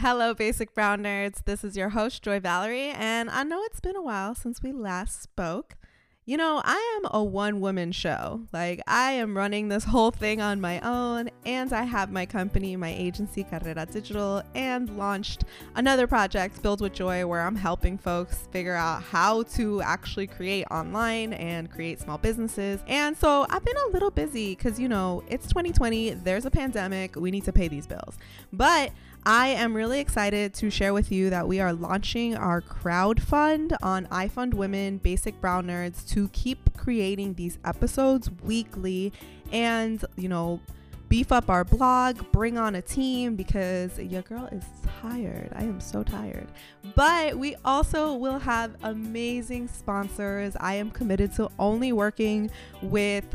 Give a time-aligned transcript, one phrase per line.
[0.00, 1.44] Hello, Basic Brown Nerds.
[1.44, 4.70] This is your host, Joy Valerie, and I know it's been a while since we
[4.70, 5.74] last spoke.
[6.24, 8.42] You know, I am a one woman show.
[8.52, 12.76] Like, I am running this whole thing on my own, and I have my company,
[12.76, 15.42] my agency, Carrera Digital, and launched
[15.74, 20.66] another project, Build with Joy, where I'm helping folks figure out how to actually create
[20.70, 22.84] online and create small businesses.
[22.86, 27.16] And so I've been a little busy because, you know, it's 2020, there's a pandemic,
[27.16, 28.16] we need to pay these bills.
[28.52, 28.92] But
[29.24, 33.76] I am really excited to share with you that we are launching our crowd fund
[33.82, 39.12] on iFund Women Basic Brown Nerds to keep creating these episodes weekly
[39.52, 40.60] and, you know,
[41.08, 44.64] beef up our blog, bring on a team because your girl is
[45.00, 45.50] tired.
[45.54, 46.48] I am so tired.
[46.94, 50.54] But we also will have amazing sponsors.
[50.60, 52.50] I am committed to only working
[52.82, 53.34] with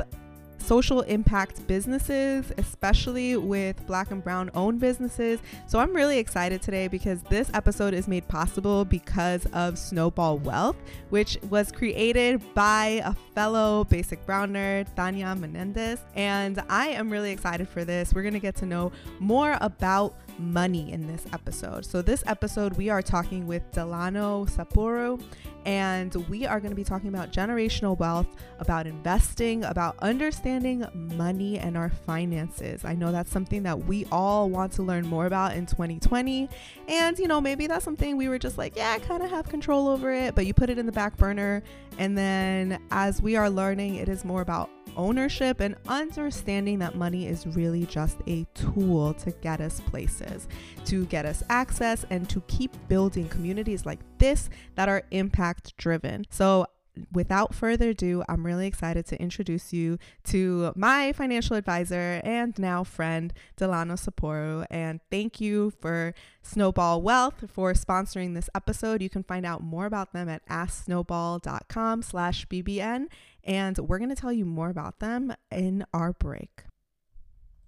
[0.63, 5.39] social impact businesses, especially with black and brown owned businesses.
[5.67, 10.77] So I'm really excited today because this episode is made possible because of Snowball Wealth,
[11.09, 15.99] which was created by a fellow basic brown nerd, Tanya Menendez.
[16.15, 18.13] And I am really excited for this.
[18.13, 21.85] We're going to get to know more about money in this episode.
[21.85, 25.21] So, this episode, we are talking with Delano Saporu,
[25.65, 28.27] and we are going to be talking about generational wealth,
[28.59, 32.83] about investing, about understanding money and our finances.
[32.83, 36.49] I know that's something that we all want to learn more about in 2020.
[36.87, 39.47] And, you know, maybe that's something we were just like, yeah, I kind of have
[39.49, 41.63] control over it, but you put it in the back burner.
[41.97, 47.27] And then as we are learning, it is more about ownership and understanding that money
[47.27, 50.47] is really just a tool to get us places,
[50.85, 56.25] to get us access, and to keep building communities like this that are impact driven.
[56.29, 56.67] So,
[57.11, 62.83] without further ado, I'm really excited to introduce you to my financial advisor and now
[62.83, 64.65] friend, Delano Saporu.
[64.69, 69.01] And thank you for Snowball Wealth for sponsoring this episode.
[69.01, 73.07] You can find out more about them at asksnowball.com slash BBN
[73.43, 76.63] and we're going to tell you more about them in our break.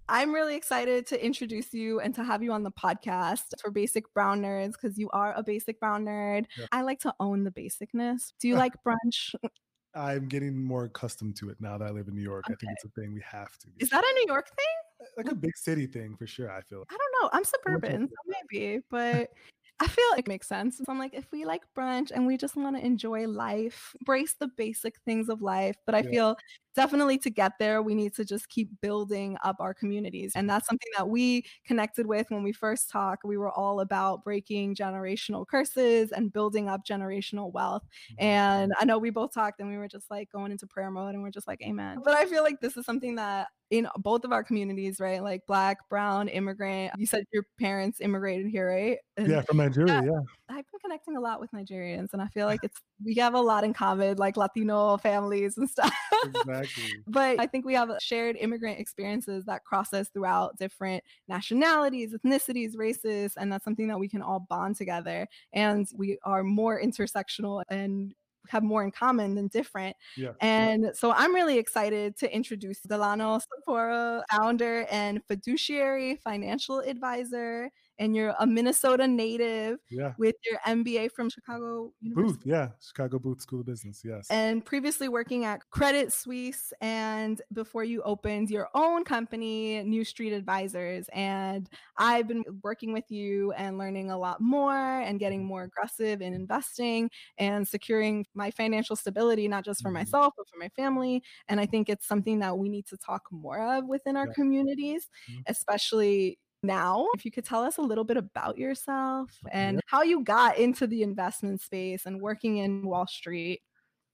[0.08, 4.04] I'm really excited to introduce you and to have you on the podcast for Basic
[4.14, 6.44] Brown Nerds because you are a basic brown nerd.
[6.56, 6.66] Yeah.
[6.70, 8.32] I like to own the basicness.
[8.38, 9.34] Do you like brunch?
[9.96, 12.44] I'm getting more accustomed to it now that I live in New York.
[12.46, 12.54] Okay.
[12.54, 13.68] I think it's a thing we have to.
[13.78, 15.08] Is that a New York thing?
[15.16, 16.50] Like a big city thing for sure.
[16.50, 16.80] I feel.
[16.80, 16.88] Like.
[16.92, 17.30] I don't know.
[17.32, 19.30] I'm suburban, so maybe, but
[19.78, 20.78] I feel like it makes sense.
[20.78, 24.34] So I'm like, if we like brunch and we just want to enjoy life, embrace
[24.38, 25.76] the basic things of life.
[25.84, 26.10] But I yeah.
[26.10, 26.36] feel
[26.76, 30.32] definitely to get there, we need to just keep building up our communities.
[30.36, 33.24] And that's something that we connected with when we first talked.
[33.24, 37.82] We were all about breaking generational curses and building up generational wealth.
[38.12, 38.24] Mm-hmm.
[38.24, 41.14] And I know we both talked and we were just like going into prayer mode
[41.14, 41.98] and we're just like, Amen.
[42.04, 45.22] But I feel like this is something that in both of our communities, right?
[45.22, 46.92] Like black, brown, immigrant.
[46.96, 48.98] You said your parents immigrated here, right?
[49.16, 50.20] And yeah, from Nigeria, yeah, yeah.
[50.48, 53.40] I've been connecting a lot with Nigerians and I feel like it's we have a
[53.40, 55.92] lot in common, like Latino families and stuff.
[56.24, 56.84] Exactly.
[57.06, 62.72] but I think we have shared immigrant experiences that cross us throughout different nationalities, ethnicities,
[62.76, 65.26] races, and that's something that we can all bond together.
[65.52, 68.14] And we are more intersectional and
[68.48, 69.96] have more in common than different.
[70.16, 70.32] Yeah.
[70.40, 70.90] And yeah.
[70.94, 78.34] so I'm really excited to introduce Delano Saporu, founder and fiduciary financial advisor and you're
[78.38, 80.12] a Minnesota native yeah.
[80.18, 82.38] with your MBA from Chicago University.
[82.38, 84.26] Booth, yeah, Chicago Booth School of Business, yes.
[84.30, 90.32] And previously working at Credit Suisse, and before you opened your own company, New Street
[90.32, 91.08] Advisors.
[91.12, 96.20] And I've been working with you and learning a lot more and getting more aggressive
[96.20, 99.98] in investing and securing my financial stability, not just for mm-hmm.
[99.98, 101.22] myself, but for my family.
[101.48, 104.32] And I think it's something that we need to talk more of within our yeah.
[104.34, 105.40] communities, mm-hmm.
[105.46, 107.06] especially now.
[107.14, 110.86] If you could tell us a little bit about yourself and how you got into
[110.86, 113.60] the investment space and working in Wall Street.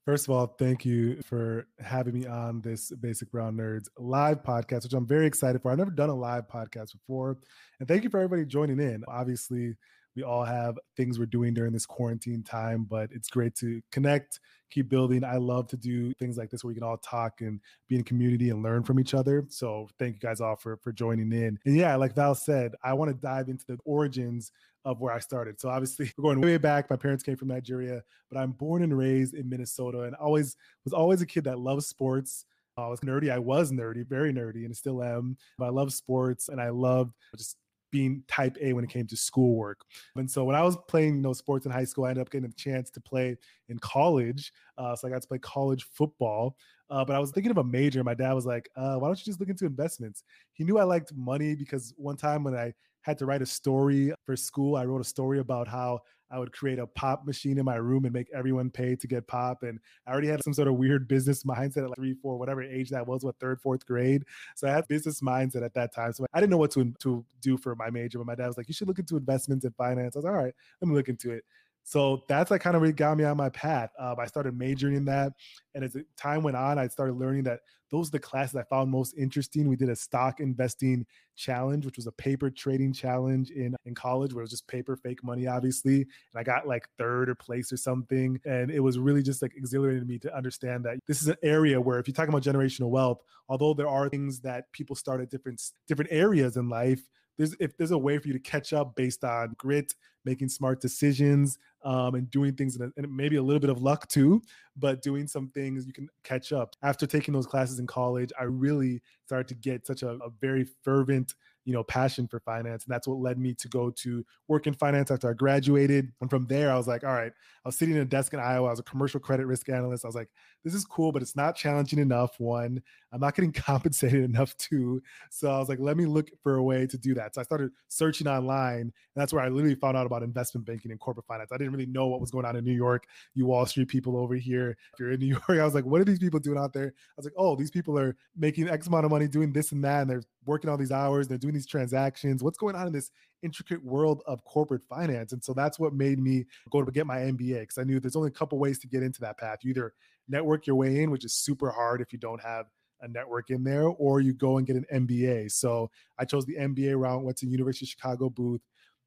[0.05, 4.83] First of all, thank you for having me on this Basic Brown Nerds live podcast,
[4.83, 5.71] which I'm very excited for.
[5.71, 7.37] I've never done a live podcast before.
[7.79, 9.05] And thank you for everybody joining in.
[9.07, 9.75] Obviously,
[10.15, 14.39] we all have things we're doing during this quarantine time, but it's great to connect,
[14.69, 15.23] keep building.
[15.23, 18.03] I love to do things like this where we can all talk and be in
[18.03, 19.45] community and learn from each other.
[19.49, 21.59] So thank you guys all for for joining in.
[21.65, 24.51] And yeah, like Val said, I want to dive into the origins
[24.85, 25.59] of where I started.
[25.59, 26.89] So obviously we're going way back.
[26.89, 30.93] My parents came from Nigeria, but I'm born and raised in Minnesota and always was
[30.93, 32.45] always a kid that loves sports.
[32.75, 33.31] I was nerdy.
[33.31, 35.37] I was nerdy, very nerdy, and still am.
[35.59, 37.57] But I love sports and I loved just
[37.93, 39.85] being type A when it came to schoolwork.
[40.15, 42.31] And so when I was playing you know, sports in high school, I ended up
[42.31, 43.37] getting a chance to play
[43.69, 44.51] in college.
[44.77, 46.57] Uh, so I got to play college football.
[46.89, 48.03] Uh, but I was thinking of a major.
[48.03, 50.23] My dad was like, uh, why don't you just look into investments?
[50.53, 52.73] He knew I liked money because one time when I
[53.03, 54.75] had to write a story for school.
[54.75, 55.99] I wrote a story about how
[56.33, 59.27] I would create a pop machine in my room and make everyone pay to get
[59.27, 59.61] pop.
[59.61, 62.63] And I already had some sort of weird business mindset at like three, four, whatever
[62.63, 64.23] age that was, what third, fourth grade.
[64.55, 66.11] So I had business mindset at that time.
[66.11, 68.57] So I didn't know what to, to do for my major, but my dad was
[68.57, 70.15] like, you should look into investments and finance.
[70.15, 71.43] I was like, all right, let me look into it.
[71.83, 73.91] So that's like kind of really got me on my path.
[73.99, 75.33] Um, I started majoring in that.
[75.75, 77.59] And as time went on, I started learning that
[77.93, 79.67] those are the classes I found most interesting.
[79.67, 81.05] We did a stock investing
[81.35, 84.95] challenge, which was a paper trading challenge in, in college where it was just paper,
[84.95, 85.97] fake money, obviously.
[85.97, 88.39] And I got like third or place or something.
[88.45, 91.35] And it was really just like exhilarating to me to understand that this is an
[91.43, 95.21] area where if you're talking about generational wealth, although there are things that people start
[95.21, 97.03] at different different areas in life,
[97.37, 99.93] there's if there's a way for you to catch up based on grit,
[100.25, 104.41] making smart decisions, um, and doing things and maybe a little bit of luck too,
[104.77, 106.75] but doing some things you can catch up.
[106.81, 110.65] After taking those classes in college, I really started to get such a, a very
[110.83, 111.35] fervent
[111.65, 114.73] you know passion for finance and that's what led me to go to work in
[114.73, 117.31] finance after i graduated and from there i was like all right.
[117.63, 120.03] I was sitting in a desk in iowa i was a commercial credit risk analyst
[120.03, 120.29] i was like
[120.63, 122.81] this is cool but it's not challenging enough one
[123.11, 125.01] i'm not getting compensated enough two.
[125.29, 127.35] So i was like let me look for a way to do that.
[127.35, 130.91] So i started searching online and that's where i literally found out about investment banking
[130.91, 133.45] and corporate finance i didn't really know what was going on in new york you
[133.47, 136.05] wall street people over here if you're in new york i was like what are
[136.05, 139.05] these people doing out there i was like oh these people are making x amount
[139.05, 141.65] of money doing this and that and they're working all these hours, they're doing these
[141.65, 142.43] transactions.
[142.43, 143.11] What's going on in this
[143.41, 145.33] intricate world of corporate finance?
[145.33, 148.15] And so that's what made me go to get my MBA because I knew there's
[148.15, 149.59] only a couple ways to get into that path.
[149.61, 149.93] You either
[150.27, 152.67] network your way in, which is super hard if you don't have
[153.01, 155.51] a network in there, or you go and get an MBA.
[155.51, 158.61] So I chose the MBA route, went to University of Chicago Booth,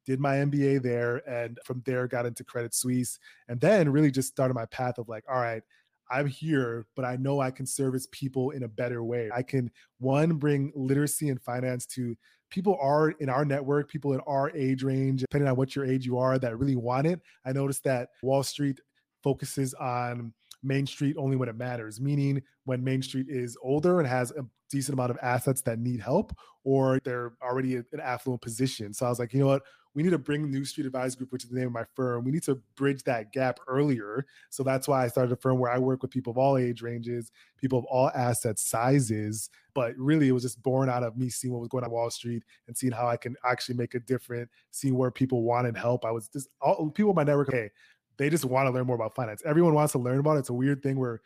[0.07, 3.19] did my MBA there, and from there got into Credit Suisse,
[3.49, 5.61] and then really just started my path of like, all right,
[6.09, 9.29] I'm here, but I know I can service people in a better way.
[9.35, 9.69] I can
[9.99, 12.15] one bring literacy and finance to
[12.49, 16.05] people are in our network, people in our age range, depending on what your age
[16.05, 17.19] you are, that really want it.
[17.45, 18.79] I noticed that Wall Street
[19.21, 20.33] focuses on
[20.63, 24.45] Main Street only when it matters, meaning when Main Street is older and has a
[24.69, 26.33] decent amount of assets that need help,
[26.63, 28.93] or they're already in an affluent position.
[28.93, 29.63] So I was like, you know what?
[29.97, 32.23] We need to bring New Street Advice Group, which is the name of my firm.
[32.23, 34.27] We need to bridge that gap earlier.
[34.51, 36.83] So that's why I started a firm where I work with people of all age
[36.83, 39.49] ranges, people of all asset sizes.
[39.73, 42.11] But really, it was just born out of me seeing what was going on Wall
[42.11, 46.05] Street and seeing how I can actually make a difference, seeing where people wanted help.
[46.05, 47.71] I was just all people in my network, hey,
[48.17, 49.41] they just want to learn more about finance.
[49.47, 50.41] Everyone wants to learn about it.
[50.41, 51.21] It's a weird thing where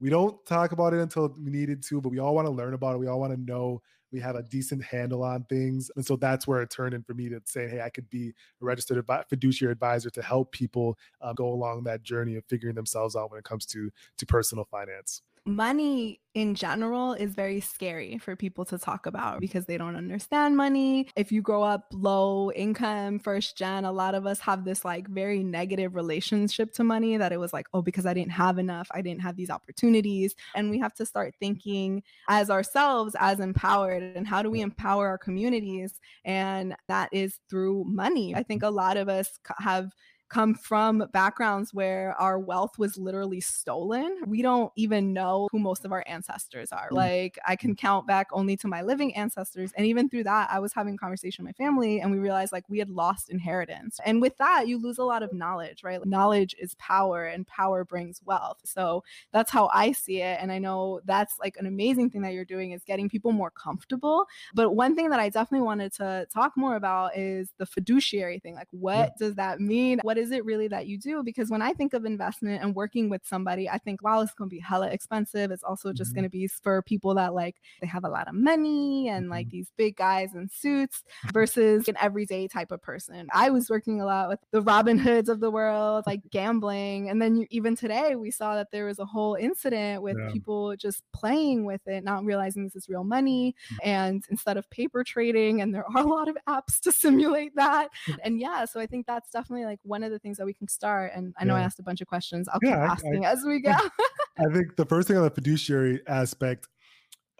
[0.00, 2.74] we don't talk about it until we needed to, but we all want to learn
[2.74, 2.98] about it.
[2.98, 3.82] We all want to know
[4.12, 5.90] we have a decent handle on things.
[5.96, 8.28] And so that's where it turned in for me to say, hey, I could be
[8.28, 13.16] a registered fiduciary advisor to help people um, go along that journey of figuring themselves
[13.16, 18.36] out when it comes to to personal finance money in general is very scary for
[18.36, 21.08] people to talk about because they don't understand money.
[21.16, 25.08] If you grow up low income, first gen, a lot of us have this like
[25.08, 28.88] very negative relationship to money that it was like, oh, because I didn't have enough,
[28.90, 30.34] I didn't have these opportunities.
[30.54, 35.08] And we have to start thinking as ourselves as empowered and how do we empower
[35.08, 36.00] our communities?
[36.24, 38.34] And that is through money.
[38.34, 39.92] I think a lot of us have
[40.28, 44.18] come from backgrounds where our wealth was literally stolen.
[44.26, 46.88] We don't even know who most of our ancestors are.
[46.90, 46.96] Mm.
[46.96, 49.72] Like I can count back only to my living ancestors.
[49.76, 52.52] And even through that, I was having a conversation with my family and we realized
[52.52, 54.00] like we had lost inheritance.
[54.04, 56.04] And with that, you lose a lot of knowledge, right?
[56.04, 58.58] Knowledge is power and power brings wealth.
[58.64, 60.38] So that's how I see it.
[60.40, 63.50] And I know that's like an amazing thing that you're doing is getting people more
[63.50, 64.26] comfortable.
[64.54, 68.54] But one thing that I definitely wanted to talk more about is the fiduciary thing.
[68.54, 69.08] Like what yeah.
[69.18, 70.00] does that mean?
[70.02, 71.22] What what is it really that you do?
[71.22, 74.48] Because when I think of investment and working with somebody, I think, wow, it's going
[74.48, 75.50] to be hella expensive.
[75.50, 76.20] It's also just mm-hmm.
[76.20, 79.48] going to be for people that like they have a lot of money and like
[79.48, 79.58] mm-hmm.
[79.58, 81.02] these big guys in suits
[81.34, 83.28] versus an everyday type of person.
[83.34, 87.10] I was working a lot with the Robin Hoods of the world, like gambling.
[87.10, 90.32] And then you, even today, we saw that there was a whole incident with yeah.
[90.32, 93.54] people just playing with it, not realizing this is real money.
[93.74, 93.90] Mm-hmm.
[93.90, 97.90] And instead of paper trading, and there are a lot of apps to simulate that.
[98.24, 100.68] And yeah, so I think that's definitely like one of the things that we can
[100.68, 101.12] start.
[101.14, 101.62] And I know yeah.
[101.62, 102.48] I asked a bunch of questions.
[102.48, 103.70] I'll yeah, keep asking I, as we go.
[104.38, 106.68] I think the first thing on the fiduciary aspect,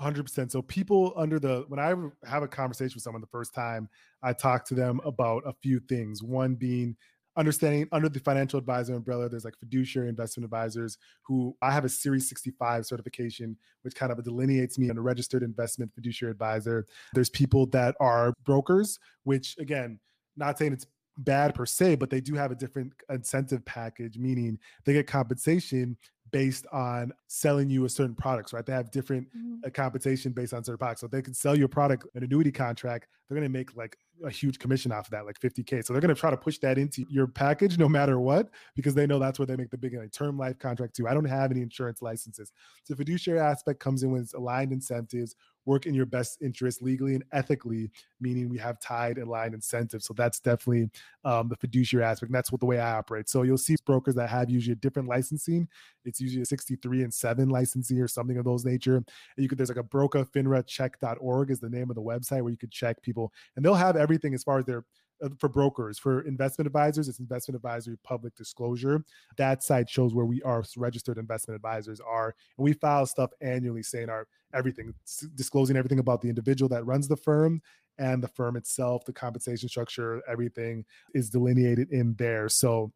[0.01, 0.51] 100%.
[0.51, 1.95] So people under the when I
[2.29, 3.89] have a conversation with someone the first time,
[4.23, 6.23] I talk to them about a few things.
[6.23, 6.97] One being
[7.37, 11.89] understanding under the financial advisor umbrella, there's like fiduciary investment advisors who I have a
[11.89, 16.87] Series 65 certification, which kind of delineates me on a registered investment fiduciary advisor.
[17.13, 19.99] There's people that are brokers, which again,
[20.37, 20.87] not saying it's
[21.19, 25.97] bad per se, but they do have a different incentive package, meaning they get compensation
[26.33, 28.65] based on selling you a certain products, right?
[28.67, 29.67] They have different Mhm.
[29.67, 31.01] uh, compensation based on certain products.
[31.01, 33.97] So they can sell you a product, an annuity contract, they're going to make like
[34.25, 35.83] a huge commission off of that, like 50K.
[35.83, 38.95] So they're going to try to push that into your package no matter what, because
[38.95, 41.07] they know that's where they make the big like, term life contract too.
[41.07, 42.51] I don't have any insurance licenses.
[42.85, 47.15] So the fiduciary aspect comes in with aligned incentives, work in your best interest legally
[47.15, 47.91] and ethically,
[48.21, 50.07] meaning we have tied aligned incentives.
[50.07, 50.89] So that's definitely
[51.25, 52.31] um, the fiduciary aspect.
[52.31, 53.29] And that's what the way I operate.
[53.29, 55.69] So you'll see brokers that have usually a different licensing.
[56.05, 58.97] It's usually a 63 and 7 licensee or something of those nature.
[58.97, 62.51] And you could there's like a broker finracheck.org is the name of the website where
[62.51, 64.85] you could check people and they'll have everything as far as their
[65.23, 65.99] uh, for brokers.
[65.99, 69.03] For investment advisors it's investment advisory public disclosure.
[69.37, 73.83] That site shows where we are registered investment advisors are and we file stuff annually
[73.83, 74.95] saying our everything
[75.35, 77.61] disclosing everything about the individual that runs the firm
[77.99, 82.49] and the firm itself the compensation structure everything is delineated in there.
[82.49, 82.93] So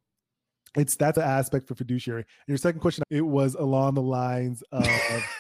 [0.77, 2.21] it's that's an aspect for fiduciary.
[2.23, 4.85] And your second question, it was along the lines of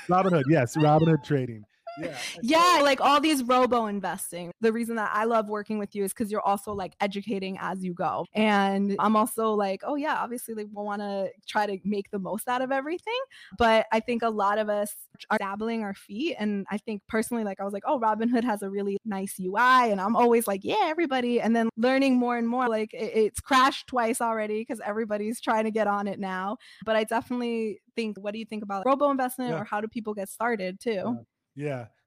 [0.08, 0.44] Robinhood.
[0.48, 1.64] Yes, Robinhood trading.
[1.96, 2.16] Yeah.
[2.42, 4.52] Yeah, like all these robo investing.
[4.60, 7.84] The reason that I love working with you is because you're also like educating as
[7.84, 8.26] you go.
[8.34, 12.48] And I'm also like, oh, yeah, obviously, we want to try to make the most
[12.48, 13.18] out of everything.
[13.58, 14.94] But I think a lot of us
[15.30, 16.36] are dabbling our feet.
[16.38, 19.90] And I think personally, like, I was like, oh, Robinhood has a really nice UI.
[19.90, 21.40] And I'm always like, yeah, everybody.
[21.40, 25.64] And then learning more and more, like, it- it's crashed twice already because everybody's trying
[25.64, 26.56] to get on it now.
[26.84, 29.60] But I definitely think, what do you think about robo investment Yeah.
[29.60, 30.90] or how do people get started too?
[30.90, 31.14] Yeah,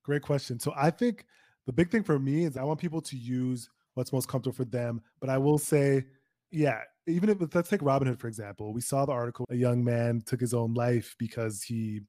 [0.03, 0.59] great question.
[0.59, 1.25] So I think
[1.65, 4.65] the big thing for me is I want people to use what's most comfortable for
[4.65, 5.01] them.
[5.19, 6.05] But I will say,
[6.51, 8.73] yeah, even if let's take Robinhood for example.
[8.73, 9.45] We saw the article.
[9.49, 12.01] A young man took his own life because he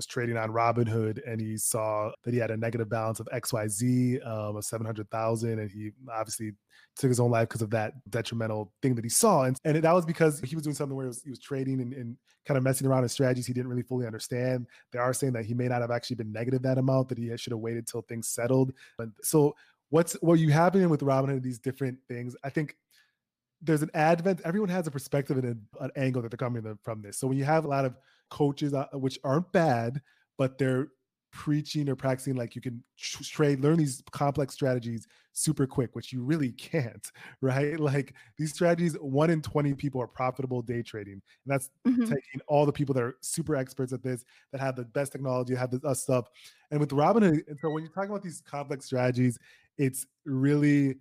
[0.00, 4.26] was trading on Robinhood and he saw that he had a negative balance of XYZ
[4.26, 5.58] um, of 700,000.
[5.58, 6.52] And he obviously
[6.96, 9.44] took his own life because of that detrimental thing that he saw.
[9.44, 11.82] And, and that was because he was doing something where he was, he was trading
[11.82, 12.16] and, and
[12.46, 14.66] kind of messing around in strategies he didn't really fully understand.
[14.92, 17.30] They are saying that he may not have actually been negative that amount, that he
[17.36, 18.72] should have waited till things settled.
[18.96, 19.54] But so
[19.90, 22.74] what's what you happening with Robinhood, these different things, I think
[23.60, 27.02] there's an advent, everyone has a perspective and an, an angle that they're coming from
[27.02, 27.18] this.
[27.18, 27.94] So when you have a lot of
[28.30, 30.00] coaches, uh, which aren't bad,
[30.38, 30.88] but they're
[31.32, 36.22] preaching or practicing like you can trade, learn these complex strategies super quick, which you
[36.24, 37.10] really can't,
[37.40, 37.78] right?
[37.78, 41.14] Like these strategies, one in 20 people are profitable day trading.
[41.14, 42.04] And that's Mhm.
[42.04, 45.54] taking all the people that are super experts at this, that have the best technology,
[45.54, 46.26] have the uh, stuff.
[46.70, 49.38] And with Robinhood, and so when you're talking about these complex strategies,
[49.78, 50.96] it's really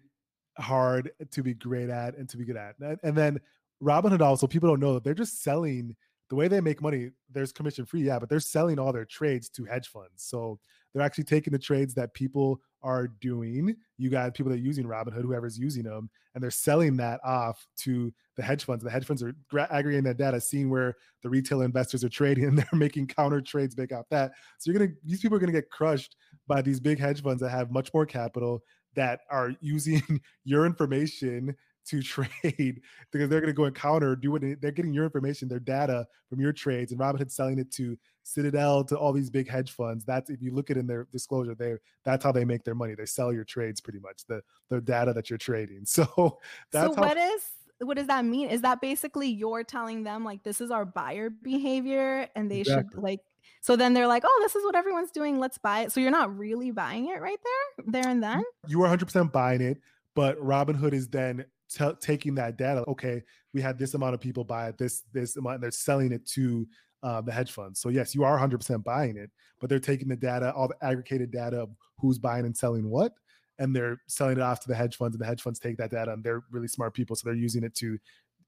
[0.58, 2.76] hard to be great at and to be good at.
[2.80, 3.40] And, and then
[3.82, 5.96] Robinhood also, people don't know that they're just selling
[6.30, 7.12] the way they make money.
[7.32, 10.12] There's commission free, yeah, but they're selling all their trades to hedge funds.
[10.18, 10.60] So
[10.94, 13.76] they're actually taking the trades that people are doing.
[13.98, 17.66] You got people that are using Robinhood, whoever's using them, and they're selling that off
[17.80, 18.84] to the hedge funds.
[18.84, 19.34] The hedge funds are
[19.72, 23.76] aggregating that data, seeing where the retail investors are trading, and they're making counter trades
[23.76, 24.32] based off that.
[24.60, 26.16] So you're gonna these people are gonna get crushed
[26.48, 28.64] by these big hedge funds that have much more capital
[28.96, 30.02] that are using
[30.44, 31.56] your information
[31.90, 32.82] to trade
[33.12, 35.60] because they're going to go and counter do what they- they're getting your information their
[35.60, 39.72] data from your trades and robinhood selling it to citadel to all these big hedge
[39.72, 42.64] funds that's if you look at it in their disclosure they that's how they make
[42.64, 46.40] their money they sell your trades pretty much the the data that you're trading so
[46.72, 47.42] that's so how what is
[47.82, 48.50] what does that mean?
[48.50, 52.94] Is that basically you're telling them like this is our buyer behavior and they should
[52.94, 53.22] like
[53.62, 55.40] so then they're like, oh, this is what everyone's doing.
[55.40, 55.94] Let's buy it.
[55.94, 58.44] So you're not really buying it right there, there and then.
[58.68, 59.78] you are 100% buying it
[60.16, 63.22] but robinhood is then t- taking that data okay
[63.54, 66.26] we had this amount of people buy it this this amount and they're selling it
[66.26, 66.68] to
[67.04, 70.16] uh, the hedge funds so yes you are 100% buying it but they're taking the
[70.16, 73.14] data all the aggregated data of who's buying and selling what
[73.58, 75.92] and they're selling it off to the hedge funds and the hedge funds take that
[75.92, 77.98] data and they're really smart people so they're using it to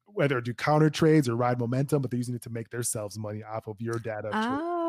[0.05, 3.41] whether do counter trades or ride momentum but they're using it to make themselves money
[3.43, 4.80] off of your data trade.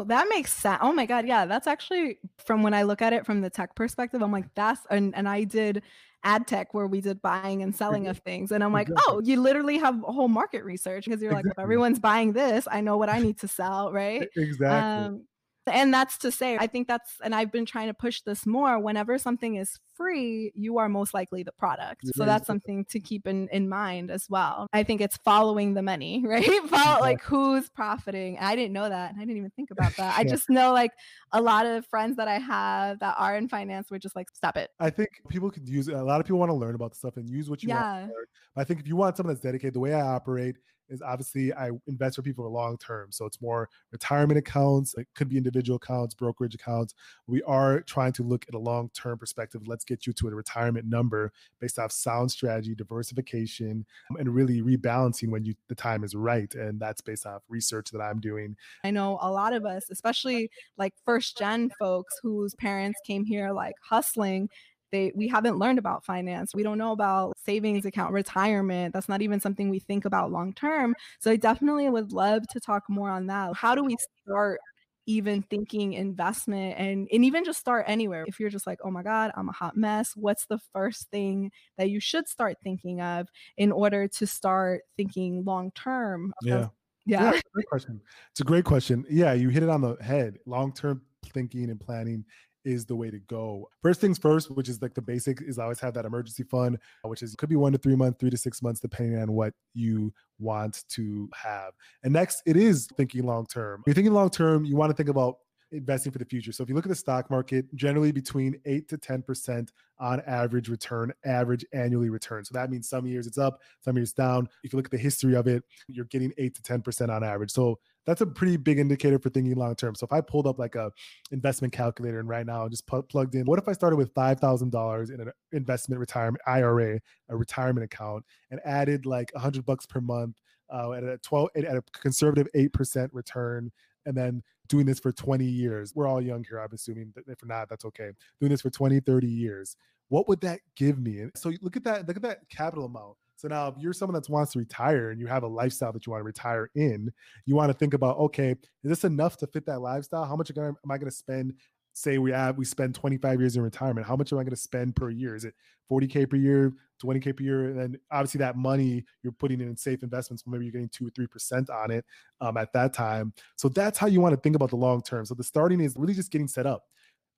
[0.00, 0.78] Oh, that makes sense.
[0.82, 3.74] Oh my god, yeah, that's actually from when I look at it from the tech
[3.74, 4.22] perspective.
[4.22, 5.82] I'm like, that's and and I did
[6.22, 8.96] ad tech where we did buying and selling of things, and I'm like, Exactly.
[8.96, 11.58] oh, you literally have a whole market research because you're like, if Exactly.
[11.58, 14.30] everyone's buying this, I know what I need to sell, right?
[14.36, 15.26] exactly Um,
[15.66, 18.78] and that's to say, I think that's, and I've been trying to push this more.
[18.78, 22.02] Whenever something is free, you are most likely the product.
[22.14, 24.66] So that's something to keep in, in mind as well.
[24.72, 26.48] I think it's following the money, right?
[26.68, 28.38] Follow like who's profiting.
[28.38, 29.14] I didn't know that.
[29.16, 30.18] I didn't even think about that.
[30.18, 30.92] I just know like
[31.32, 34.56] a lot of friends that I have that are in finance were just like, stop
[34.56, 34.70] it.
[34.80, 37.28] I think people could use a lot of people want to learn about stuff and
[37.28, 37.80] use what you want.
[37.80, 37.94] Yeah.
[37.94, 38.24] to learn.
[38.54, 40.56] But I think if you want someone that's dedicated, the way I operate
[40.90, 43.12] is obviously I invest for people for long term.
[43.12, 46.94] So it's more retirement accounts, it could be individual accounts, brokerage accounts.
[47.26, 49.62] We are trying to look at a long term perspective.
[49.66, 53.86] Let's get you to a retirement number based off sound strategy, diversification,
[54.18, 56.52] and really rebalancing when you the time is right.
[56.54, 58.56] And that's based off research that I'm doing.
[58.84, 63.52] I know a lot of us, especially like first gen folks whose parents came here
[63.52, 64.48] like hustling
[64.90, 66.54] they we haven't learned about finance.
[66.54, 68.92] We don't know about savings account retirement.
[68.94, 70.94] That's not even something we think about long term.
[71.20, 73.54] So i definitely would love to talk more on that.
[73.54, 74.60] How do we start
[75.06, 78.24] even thinking investment and and even just start anywhere?
[78.28, 81.50] If you're just like oh my god i'm a hot mess what's the first thing
[81.78, 86.68] that you should start thinking of in order to start thinking long term yeah.
[87.06, 87.40] Yeah, yeah.
[87.54, 88.00] great question.
[88.30, 89.04] It's a great question.
[89.08, 90.38] Yeah you hit it on the head.
[90.46, 92.24] Long term thinking and planning
[92.64, 93.68] is the way to go.
[93.82, 97.08] First things first, which is like the basic, is always have that emergency fund, uh,
[97.08, 99.54] which is could be one to three months, three to six months, depending on what
[99.74, 101.72] you want to have.
[102.02, 103.82] And next, it is thinking long term.
[103.86, 105.36] You're thinking long term, you want to think about
[105.72, 106.52] investing for the future.
[106.52, 110.68] So if you look at the stock market, generally between 8 to 10% on average
[110.68, 112.44] return, average annually return.
[112.44, 114.48] So that means some years it's up, some years down.
[114.64, 117.50] If you look at the history of it, you're getting 8 to 10% on average.
[117.50, 119.94] So that's a pretty big indicator for thinking long term.
[119.94, 120.90] So if I pulled up like a
[121.30, 124.70] investment calculator and right now just plugged in, what if I started with five thousand
[124.70, 129.86] dollars in an investment retirement IRA, a retirement account, and added like a hundred bucks
[129.86, 130.36] per month
[130.72, 133.70] uh, at a twelve at a conservative eight percent return,
[134.06, 135.92] and then doing this for 20 years.
[135.94, 137.12] We're all young here, I'm assuming.
[137.26, 138.12] If not, that's okay.
[138.40, 139.76] Doing this for 20, 30 years.
[140.08, 141.26] What would that give me?
[141.34, 143.16] So look at that, look at that capital amount.
[143.40, 146.06] So now if you're someone that wants to retire and you have a lifestyle that
[146.06, 147.10] you want to retire in,
[147.46, 150.26] you want to think about, okay, is this enough to fit that lifestyle?
[150.26, 151.54] How much am I going to spend
[151.92, 154.56] say we have we spend 25 years in retirement how much am i going to
[154.56, 155.34] spend per year?
[155.34, 155.54] Is it
[155.90, 157.64] 40k per year 20k per year?
[157.64, 161.10] And then obviously that money you're putting in safe investments maybe you're getting 2 or
[161.10, 162.04] 3% on it
[162.40, 163.32] um, at that time.
[163.56, 165.24] So that's how you want to think about the long term.
[165.24, 166.84] So the starting is really just getting set up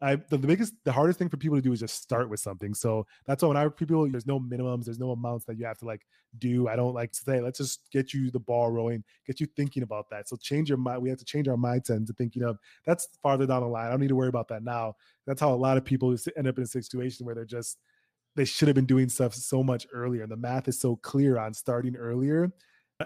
[0.03, 2.41] I, the, the, biggest, the hardest thing for people to do is just start with
[2.41, 2.75] something.
[2.75, 5.79] So that's why when I people, there's no minimums, there's no amounts that you have
[5.79, 6.05] to like
[6.39, 6.67] do.
[6.67, 9.85] I don't like to say, let's just get you the ball rolling, get you thinking
[9.85, 10.29] about that.
[10.29, 11.03] So change your mind.
[11.03, 13.87] We have to change our mindset into thinking of that's farther down the line.
[13.87, 14.97] I don't need to worry about that now.
[15.25, 17.79] That's how a lot of people end up in a situation where they're just,
[18.35, 20.23] they should have been doing stuff so much earlier.
[20.23, 22.51] And the math is so clear on starting earlier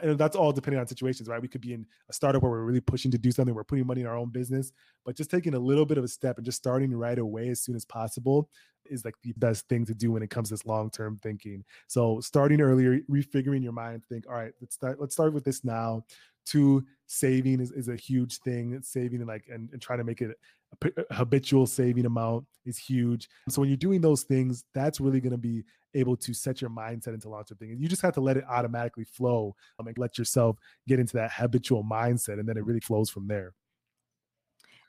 [0.03, 1.41] and that's all depending on situations, right?
[1.41, 3.87] We could be in a startup where we're really pushing to do something, we're putting
[3.87, 4.73] money in our own business,
[5.05, 7.61] but just taking a little bit of a step and just starting right away as
[7.61, 8.49] soon as possible
[8.87, 11.65] is like the best thing to do when it comes to this long-term thinking.
[11.89, 15.65] So starting earlier, refiguring your mind, think, all right, let's start, let's start with this
[15.65, 16.05] now.
[16.47, 18.81] Two, saving is, is a huge thing.
[18.83, 20.37] Saving and like and, and trying to make it
[20.83, 23.29] a, a habitual saving amount is huge.
[23.49, 26.71] So when you're doing those things, that's really going to be able to set your
[26.71, 27.81] mindset into lots of things.
[27.81, 30.57] You just have to let it automatically flow um, and let yourself
[30.87, 33.53] get into that habitual mindset, and then it really flows from there.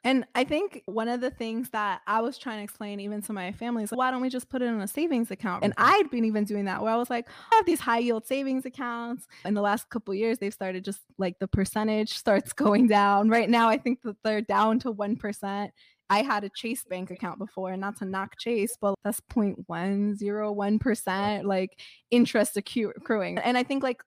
[0.04, 3.34] And I think one of the things that I was trying to explain even to
[3.34, 5.64] my family is like, why don't we just put it in a savings account?
[5.64, 5.90] And mm-hmm.
[5.90, 8.66] I'd been even doing that where I was like, I have these high yield savings
[8.66, 9.28] accounts.
[9.46, 13.30] In the last couple years, they've started just like the percentage starts going down.
[13.30, 15.70] Right now, I think that they're down to 1%.
[16.10, 21.44] I had a Chase Bank account before, and not to knock Chase, but that's 0.101%
[21.44, 21.78] like
[22.12, 23.38] interest accruing.
[23.40, 24.02] And I think like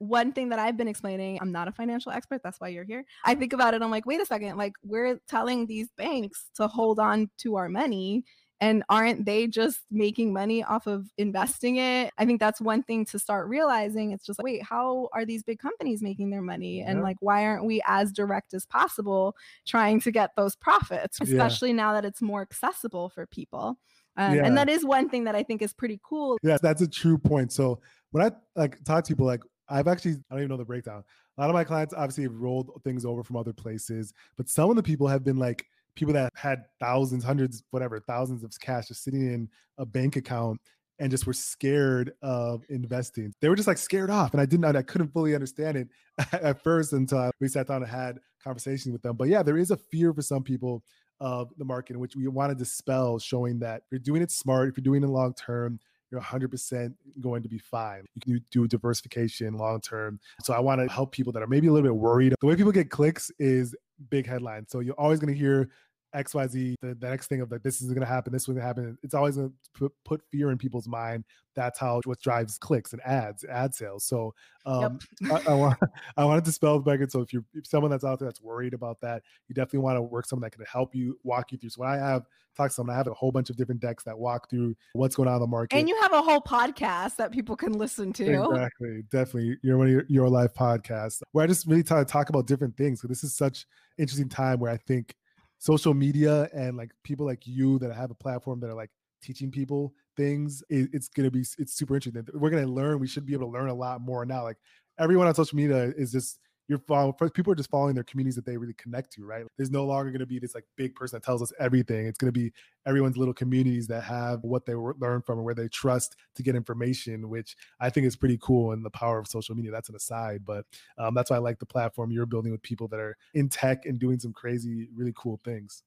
[0.00, 2.40] one thing that I've been explaining, I'm not a financial expert.
[2.42, 3.04] That's why you're here.
[3.24, 3.82] I think about it.
[3.82, 4.56] I'm like, wait a second.
[4.56, 8.24] Like, we're telling these banks to hold on to our money.
[8.62, 12.12] And aren't they just making money off of investing it?
[12.18, 14.12] I think that's one thing to start realizing.
[14.12, 16.82] It's just like, wait, how are these big companies making their money?
[16.82, 17.02] And yeah.
[17.02, 19.34] like, why aren't we as direct as possible
[19.66, 21.76] trying to get those profits, especially yeah.
[21.76, 23.78] now that it's more accessible for people?
[24.16, 24.44] Um, yeah.
[24.44, 26.36] And that is one thing that I think is pretty cool.
[26.42, 27.52] Yeah, that's a true point.
[27.52, 30.64] So when I like talk to people, like I've actually, I don't even know the
[30.64, 31.04] breakdown.
[31.38, 34.68] A lot of my clients obviously have rolled things over from other places, but some
[34.70, 38.88] of the people have been like people that had thousands, hundreds, whatever, thousands of cash
[38.88, 40.60] just sitting in a bank account
[40.98, 43.32] and just were scared of investing.
[43.40, 44.32] They were just like scared off.
[44.32, 45.88] And I didn't, I couldn't fully understand it
[46.32, 49.16] at first until we sat down and had conversations with them.
[49.16, 50.84] But yeah, there is a fear for some people
[51.20, 54.68] of the market, which we want to dispel, showing that if you're doing it smart,
[54.68, 55.78] if you're doing it long term,
[56.10, 58.04] you're 100% going to be fine.
[58.14, 60.18] You can do diversification long term.
[60.42, 62.34] So I want to help people that are maybe a little bit worried.
[62.40, 63.74] The way people get clicks is
[64.08, 64.70] big headlines.
[64.70, 65.70] So you're always going to hear
[66.14, 68.58] XYZ, the, the next thing of like, this is going to happen, this is going
[68.58, 68.98] to happen.
[69.02, 71.24] It's always going to put, put fear in people's mind.
[71.56, 74.04] That's how what drives clicks and ads, ad sales.
[74.04, 74.34] So
[74.66, 75.42] um, yep.
[75.46, 75.78] I, I, want,
[76.16, 77.10] I wanted to spell the record.
[77.10, 79.96] So if you're if someone that's out there that's worried about that, you definitely want
[79.96, 81.70] to work someone that can help you, walk you through.
[81.70, 82.24] So when I have
[82.56, 85.16] talk to someone, I have a whole bunch of different decks that walk through what's
[85.16, 85.76] going on in the market.
[85.76, 88.50] And you have a whole podcast that people can listen to.
[88.50, 89.02] Exactly.
[89.10, 89.58] Definitely.
[89.62, 92.76] Your one your, your life podcast where I just really try to talk about different
[92.76, 93.00] things.
[93.00, 93.66] So this is such
[93.98, 95.14] interesting time where I think
[95.60, 98.90] social media and like people like you that have a platform that are like
[99.22, 102.26] teaching people things it, it's gonna be it's super interesting.
[102.32, 104.56] We're gonna learn we should be able to learn a lot more now like
[104.98, 106.38] everyone on social media is just
[106.70, 109.44] you're people are just following their communities that they really connect to right?
[109.56, 112.06] There's no longer going to be this like big person that tells us everything.
[112.06, 112.52] It's going to be
[112.86, 116.54] everyone's little communities that have what they learn from and where they trust to get
[116.54, 119.70] information which i think is pretty cool and the power of social media.
[119.70, 120.64] That's an aside but
[120.96, 123.84] um, that's why i like the platform you're building with people that are in tech
[123.84, 125.82] and doing some crazy really cool things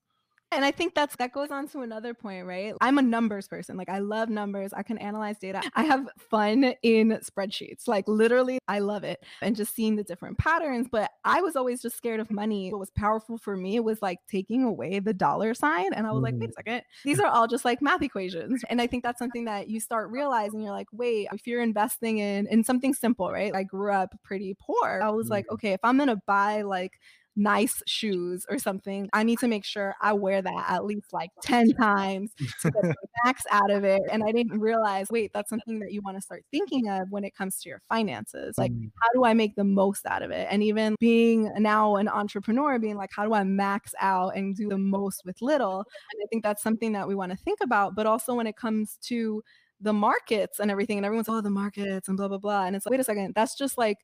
[0.54, 2.74] and I think that's that goes on to another point, right?
[2.80, 3.76] I'm a numbers person.
[3.76, 4.72] Like I love numbers.
[4.72, 5.62] I can analyze data.
[5.74, 7.86] I have fun in spreadsheets.
[7.86, 9.22] Like literally, I love it.
[9.42, 10.88] And just seeing the different patterns.
[10.90, 12.70] But I was always just scared of money.
[12.70, 15.92] What was powerful for me was like taking away the dollar sign.
[15.92, 16.52] And I was like, wait a mm-hmm.
[16.56, 16.82] second.
[17.04, 18.64] These are all just like math equations.
[18.68, 20.60] And I think that's something that you start realizing.
[20.60, 23.54] You're like, wait, if you're investing in in something simple, right?
[23.54, 25.00] I grew up pretty poor.
[25.02, 27.00] I was like, okay, if I'm gonna buy like
[27.36, 31.30] nice shoes or something, I need to make sure I wear that at least like
[31.42, 32.94] 10 times to get the
[33.24, 34.02] max out of it.
[34.10, 37.24] And I didn't realize, wait, that's something that you want to start thinking of when
[37.24, 38.56] it comes to your finances.
[38.56, 38.90] Like, mm.
[39.00, 40.46] how do I make the most out of it?
[40.50, 44.68] And even being now an entrepreneur, being like, how do I max out and do
[44.68, 45.78] the most with little?
[45.78, 47.94] And I think that's something that we want to think about.
[47.94, 49.42] But also when it comes to
[49.80, 52.64] the markets and everything, and everyone's, oh, the markets and blah, blah, blah.
[52.64, 53.98] And it's like, wait a second, that's just like,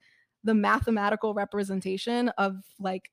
[0.44, 3.10] the mathematical representation of like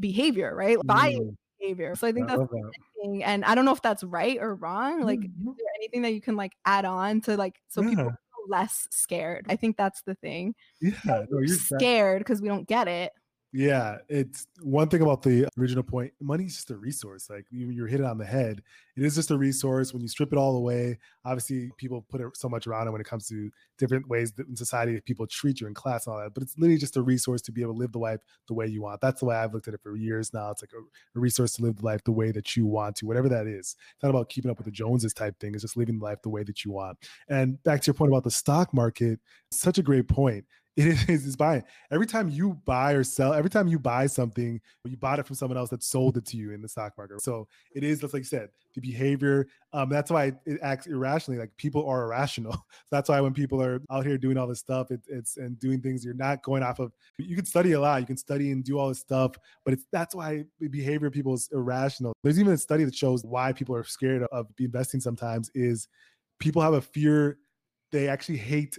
[0.00, 0.78] behavior, right?
[0.84, 1.36] Buying mm.
[1.58, 1.94] behavior.
[1.94, 3.22] So I think I that's that.
[3.24, 5.02] and I don't know if that's right or wrong.
[5.02, 5.50] Like, mm-hmm.
[5.50, 7.90] is there anything that you can like add on to like so yeah.
[7.90, 8.12] people
[8.48, 9.46] less scared?
[9.48, 10.54] I think that's the thing.
[10.80, 13.12] Yeah, no, you're scared because we don't get it.
[13.56, 16.12] Yeah, it's one thing about the original point.
[16.20, 17.30] Money is just a resource.
[17.30, 18.60] Like you, you're hitting on the head.
[18.98, 19.94] It is just a resource.
[19.94, 23.00] When you strip it all away, obviously people put it so much around it when
[23.00, 26.12] it comes to different ways that in society that people treat you in class and
[26.12, 26.34] all that.
[26.34, 28.66] But it's literally just a resource to be able to live the life the way
[28.66, 29.00] you want.
[29.00, 30.50] That's the way I've looked at it for years now.
[30.50, 33.06] It's like a, a resource to live the life the way that you want to,
[33.06, 33.74] whatever that is.
[33.94, 35.54] It's not about keeping up with the Joneses type thing.
[35.54, 36.98] It's just living life the way that you want.
[37.30, 39.18] And back to your point about the stock market,
[39.50, 40.44] such a great point
[40.78, 41.62] it is is buying.
[41.90, 45.34] Every time you buy or sell, every time you buy something, you bought it from
[45.34, 47.22] someone else that sold it to you in the stock market.
[47.22, 49.46] So it is just like you said, the behavior.
[49.72, 51.40] Um, that's why it acts irrationally.
[51.40, 52.52] Like people are irrational.
[52.86, 55.58] So that's why when people are out here doing all this stuff, it, it's and
[55.58, 56.92] doing things you're not going off of.
[57.18, 58.00] You can study a lot.
[58.00, 59.32] You can study and do all this stuff,
[59.64, 62.12] but it's that's why behavior people is irrational.
[62.22, 65.88] There's even a study that shows why people are scared of investing sometimes is
[66.38, 67.38] people have a fear
[67.92, 68.78] they actually hate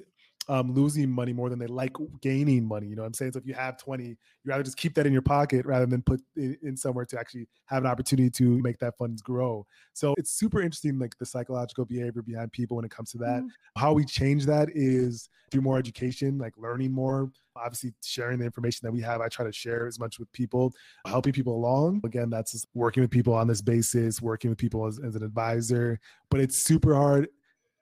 [0.50, 2.88] um, losing money more than they like gaining money.
[2.88, 3.34] You know what I'm saying?
[3.34, 6.02] So if you have 20, you rather just keep that in your pocket rather than
[6.02, 9.66] put it in somewhere to actually have an opportunity to make that funds grow.
[9.94, 13.42] So it's super interesting, like the psychological behavior behind people when it comes to that.
[13.42, 13.48] Mm-hmm.
[13.80, 18.82] How we change that is through more education, like learning more, obviously sharing the information
[18.84, 19.20] that we have.
[19.20, 20.74] I try to share as much with people,
[21.06, 22.02] helping people along.
[22.06, 26.00] Again, that's working with people on this basis, working with people as, as an advisor.
[26.30, 27.28] But it's super hard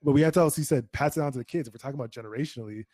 [0.06, 1.68] but we have to also, he said, pass it on to the kids.
[1.68, 2.86] If we're talking about generationally,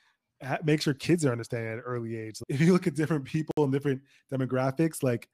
[0.64, 2.40] make sure kids are understanding at an early age.
[2.48, 5.28] If you look at different people and different demographics, like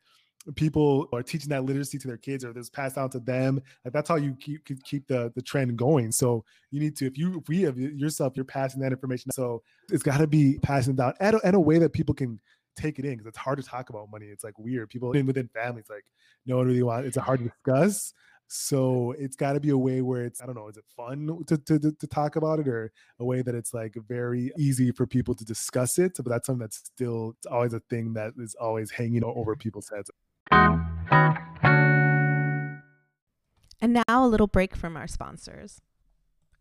[0.56, 3.94] people are teaching that literacy to their kids or this passed down to them like
[3.94, 6.12] that's how you keep keep the the trend going.
[6.12, 9.32] So you need to if you if we have yourself you're passing that information.
[9.32, 9.62] So
[9.92, 12.40] it's got to be passing down at a, at a way that people can
[12.76, 14.28] take it in because it's hard to talk about money.
[14.28, 14.90] It's like weird.
[14.90, 16.06] People even within families like
[16.46, 18.14] no one really wants it's hard to discuss
[18.48, 21.44] so it's got to be a way where it's, I don't know, is it fun
[21.48, 25.06] to, to, to talk about it or a way that it's like very easy for
[25.06, 26.14] people to discuss it?
[26.16, 29.90] But that's something that's still it's always a thing that is always hanging over people's
[29.94, 30.10] heads.
[33.80, 35.82] And now a little break from our sponsors.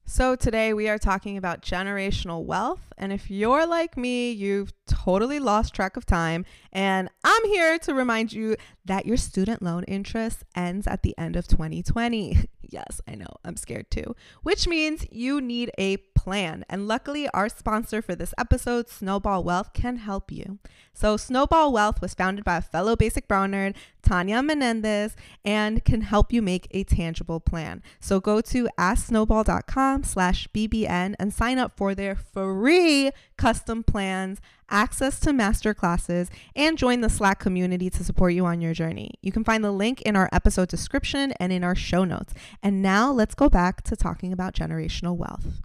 [0.08, 2.92] So, today we are talking about generational wealth.
[2.96, 6.44] And if you're like me, you've totally lost track of time.
[6.72, 11.34] And I'm here to remind you that your student loan interest ends at the end
[11.34, 12.48] of 2020.
[12.70, 16.64] yes, I know, I'm scared too, which means you need a plan.
[16.68, 20.58] And luckily, our sponsor for this episode, Snowball Wealth, can help you.
[20.92, 26.00] So, Snowball Wealth was founded by a fellow basic brown nerd, Tanya Menendez, and can
[26.00, 27.82] help you make a tangible plan.
[28.00, 35.20] So, go to asksnowball.com slash BBN and sign up for their free custom plans access
[35.20, 39.12] to master classes, and join the Slack community to support you on your journey.
[39.22, 42.34] You can find the link in our episode description and in our show notes.
[42.62, 45.62] And now let's go back to talking about generational wealth.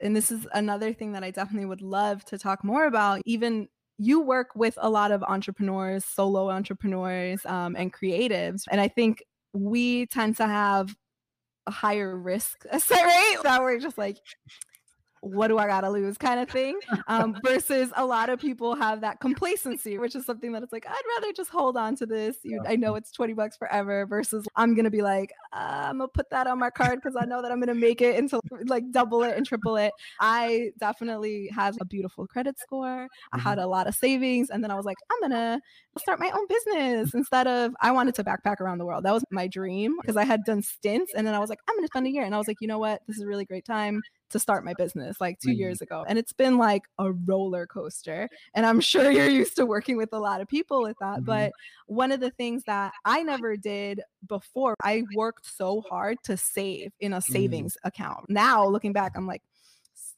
[0.00, 3.68] And this is another thing that I definitely would love to talk more about, even
[3.98, 8.62] you work with a lot of entrepreneurs, solo entrepreneurs, um, and creatives.
[8.70, 10.96] And I think we tend to have
[11.66, 12.90] a higher risk, set.
[12.90, 13.36] right?
[13.42, 14.16] That we're just like,
[15.20, 16.78] what do I gotta lose kind of thing.
[17.06, 20.86] Um, versus a lot of people have that complacency, which is something that it's like,
[20.88, 22.38] I'd rather just hold on to this.
[22.42, 26.08] You, I know it's 20 bucks forever versus I'm gonna be like, uh, I'm gonna
[26.08, 28.90] put that on my card because I know that I'm gonna make it into like
[28.92, 29.92] double it and triple it.
[30.20, 33.06] I definitely have a beautiful credit score.
[33.32, 33.64] I had mm-hmm.
[33.64, 35.60] a lot of savings, and then I was like, I'm gonna
[35.98, 39.04] start my own business instead of I wanted to backpack around the world.
[39.04, 41.76] That was my dream because I had done stints, and then I was like, I'm
[41.76, 43.44] gonna spend a year, and I was like, you know what, this is a really
[43.44, 45.58] great time to start my business like 2 mm-hmm.
[45.58, 46.04] years ago.
[46.08, 48.28] And it's been like a roller coaster.
[48.54, 51.16] And I'm sure you're used to working with a lot of people with that.
[51.16, 51.24] Mm-hmm.
[51.24, 51.52] But
[51.86, 56.92] one of the things that I never did before, I worked so hard to save
[57.00, 57.32] in a mm-hmm.
[57.32, 57.88] savings mm-hmm.
[57.88, 58.26] account.
[58.28, 59.42] Now looking back, I'm like,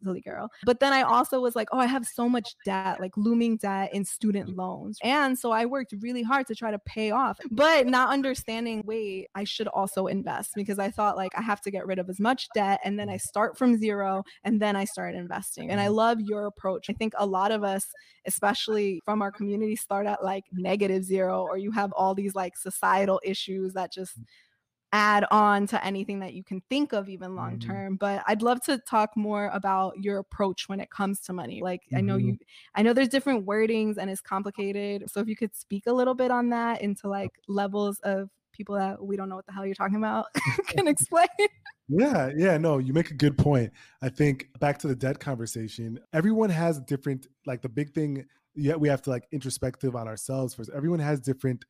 [0.02, 0.50] silly girl.
[0.64, 3.92] But then I also was like, oh, I have so much debt, like looming debt
[3.94, 4.56] in student mm.
[4.56, 4.98] loans.
[5.02, 9.28] And so I worked really hard to try to pay off, but not understanding, wait,
[9.34, 12.20] I should also invest because I thought like I have to get rid of as
[12.20, 15.70] much debt and then I start from zero and then I start investing.
[15.70, 15.94] And I mm.
[15.94, 16.90] love your approach.
[16.90, 17.86] I think a lot of us,
[18.26, 22.56] especially from our community, start at like negative zero or you have all these like
[22.56, 24.24] societal issues that just mm
[24.92, 27.70] add on to anything that you can think of even long mm-hmm.
[27.70, 27.94] term mm-hmm.
[27.94, 31.80] but i'd love to talk more about your approach when it comes to money like
[31.82, 31.96] mm-hmm.
[31.96, 32.70] i know you mm-hmm.
[32.74, 36.14] i know there's different wordings and it's complicated so if you could speak a little
[36.14, 39.64] bit on that into like levels of people that we don't know what the hell
[39.64, 40.26] you're talking about
[40.68, 41.26] can explain
[41.88, 45.98] yeah yeah no you make a good point i think back to the debt conversation
[46.12, 48.24] everyone has different like the big thing
[48.54, 51.64] yeah we have to like introspective on ourselves first everyone has different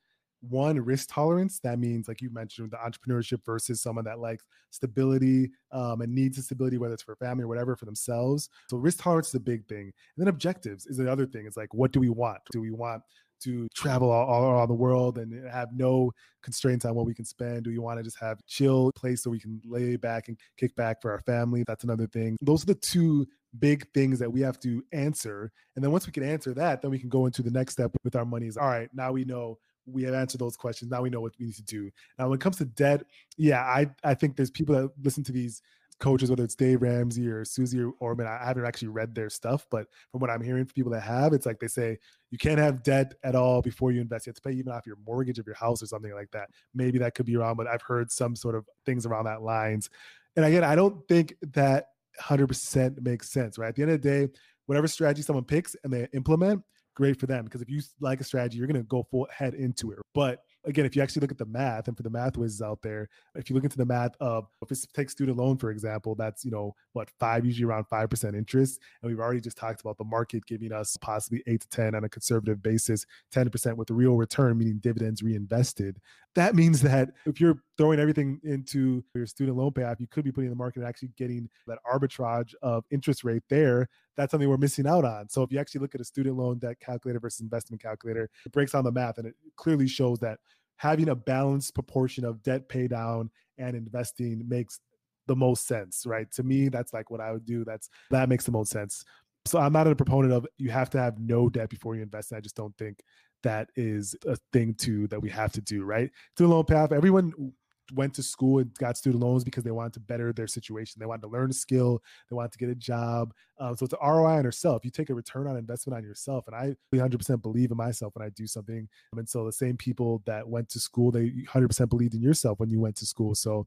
[0.49, 5.51] one risk tolerance that means like you mentioned the entrepreneurship versus someone that likes stability
[5.71, 9.03] um, and needs the stability whether it's for family or whatever for themselves so risk
[9.03, 11.93] tolerance is a big thing and then objectives is the other thing it's like what
[11.93, 13.03] do we want do we want
[13.43, 17.25] to travel all, all around the world and have no constraints on what we can
[17.25, 17.65] spend?
[17.65, 20.75] Do we want to just have chill place so we can lay back and kick
[20.77, 21.65] back for our family?
[21.67, 22.37] That's another thing.
[22.41, 23.27] Those are the two
[23.59, 25.53] big things that we have to answer.
[25.77, 27.91] And then once we can answer that, then we can go into the next step
[28.05, 28.47] with our money.
[28.47, 30.91] Is all right, now we know we have answered those questions.
[30.91, 31.91] Now we know what we need to do.
[32.19, 33.05] Now, when it comes to debt,
[33.37, 35.63] yeah, I I think there's people that listen to these
[36.03, 38.27] coaches, whether it's Dave Ramsey or Susie Orman.
[38.27, 41.33] I haven't actually read their stuff, but from what I'm hearing from people that have,
[41.33, 41.97] it's like they say
[42.31, 44.27] you can't have debt at all before you invest.
[44.27, 46.51] You have to pay even off your mortgage of your house or something like that.
[46.75, 49.89] Maybe that could be wrong, but I've heard some sort of things around that lines.
[50.35, 51.87] And again, I don't think that
[52.21, 53.69] 100% makes sense, right?
[53.69, 54.33] At the end of the day,
[54.67, 56.63] whatever strategy someone picks and they implement,
[56.95, 59.55] great for them because if you like a strategy, you're going to go full head
[59.55, 59.99] into it.
[60.15, 62.81] But again, if you actually look at the math, and for the math whizzes out
[62.83, 66.15] there, if you look into the math of if it takes student loan, for example,
[66.15, 69.81] that's you know what five, usually around five percent interest, and we've already just talked
[69.81, 73.77] about the market giving us possibly eight to ten on a conservative basis, ten percent
[73.77, 75.99] with a real return, meaning dividends reinvested.
[76.35, 80.33] That means that if you're throwing everything into your student loan payoff, you could be
[80.33, 83.89] putting the market and actually getting that arbitrage of interest rate there.
[84.17, 85.29] That's something we're missing out on.
[85.29, 88.53] So if you actually look at a student loan debt calculator versus investment calculator, it
[88.53, 90.39] breaks down the math and it clearly shows that
[90.77, 94.81] having a balanced proportion of debt pay down and investing makes
[95.27, 96.31] the most sense, right?
[96.33, 97.65] To me, that's like what I would do.
[97.65, 99.05] That's that makes the most sense.
[99.45, 102.33] So I'm not a proponent of you have to have no debt before you invest.
[102.33, 103.01] I just don't think
[103.43, 106.11] that is a thing too that we have to do, right?
[106.35, 106.93] Student loan path.
[106.93, 107.53] Everyone
[107.95, 111.01] went to school and got student loans because they wanted to better their situation.
[111.01, 112.03] They wanted to learn a skill.
[112.31, 113.35] They wanted to get a job.
[113.59, 114.85] Um, so it's an ROI on yourself.
[114.85, 116.47] You take a return on investment on yourself.
[116.47, 118.89] And I 100% believe in myself when I do something.
[119.17, 122.71] And so the same people that went to school, they 100% believed in yourself when
[122.71, 123.35] you went to school.
[123.35, 123.67] So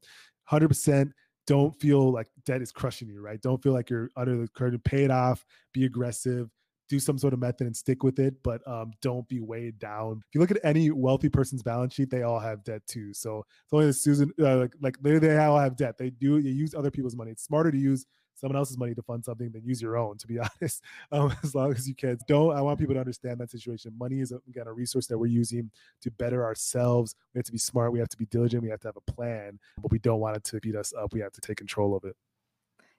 [0.51, 1.11] 100%
[1.47, 3.41] don't feel like debt is crushing you, right?
[3.41, 4.79] Don't feel like you're under the curtain.
[4.83, 5.45] Pay it off.
[5.73, 6.49] Be aggressive
[6.89, 10.21] do some sort of method and stick with it, but um, don't be weighed down.
[10.27, 13.13] If you look at any wealthy person's balance sheet, they all have debt too.
[13.13, 15.97] So it's only the Susan, uh, like, like they, they all have debt.
[15.97, 17.31] They do you use other people's money.
[17.31, 20.27] It's smarter to use someone else's money to fund something than use your own, to
[20.27, 20.83] be honest.
[21.11, 22.17] Um, as long as you can.
[22.27, 23.93] Don't I want people to understand that situation.
[23.97, 25.71] Money is again a resource that we're using
[26.01, 27.15] to better ourselves.
[27.33, 27.91] We have to be smart.
[27.91, 28.63] We have to be diligent.
[28.63, 31.13] We have to have a plan, but we don't want it to beat us up.
[31.13, 32.15] We have to take control of it.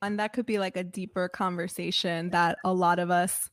[0.02, 3.48] And that could be like a deeper conversation that a lot of us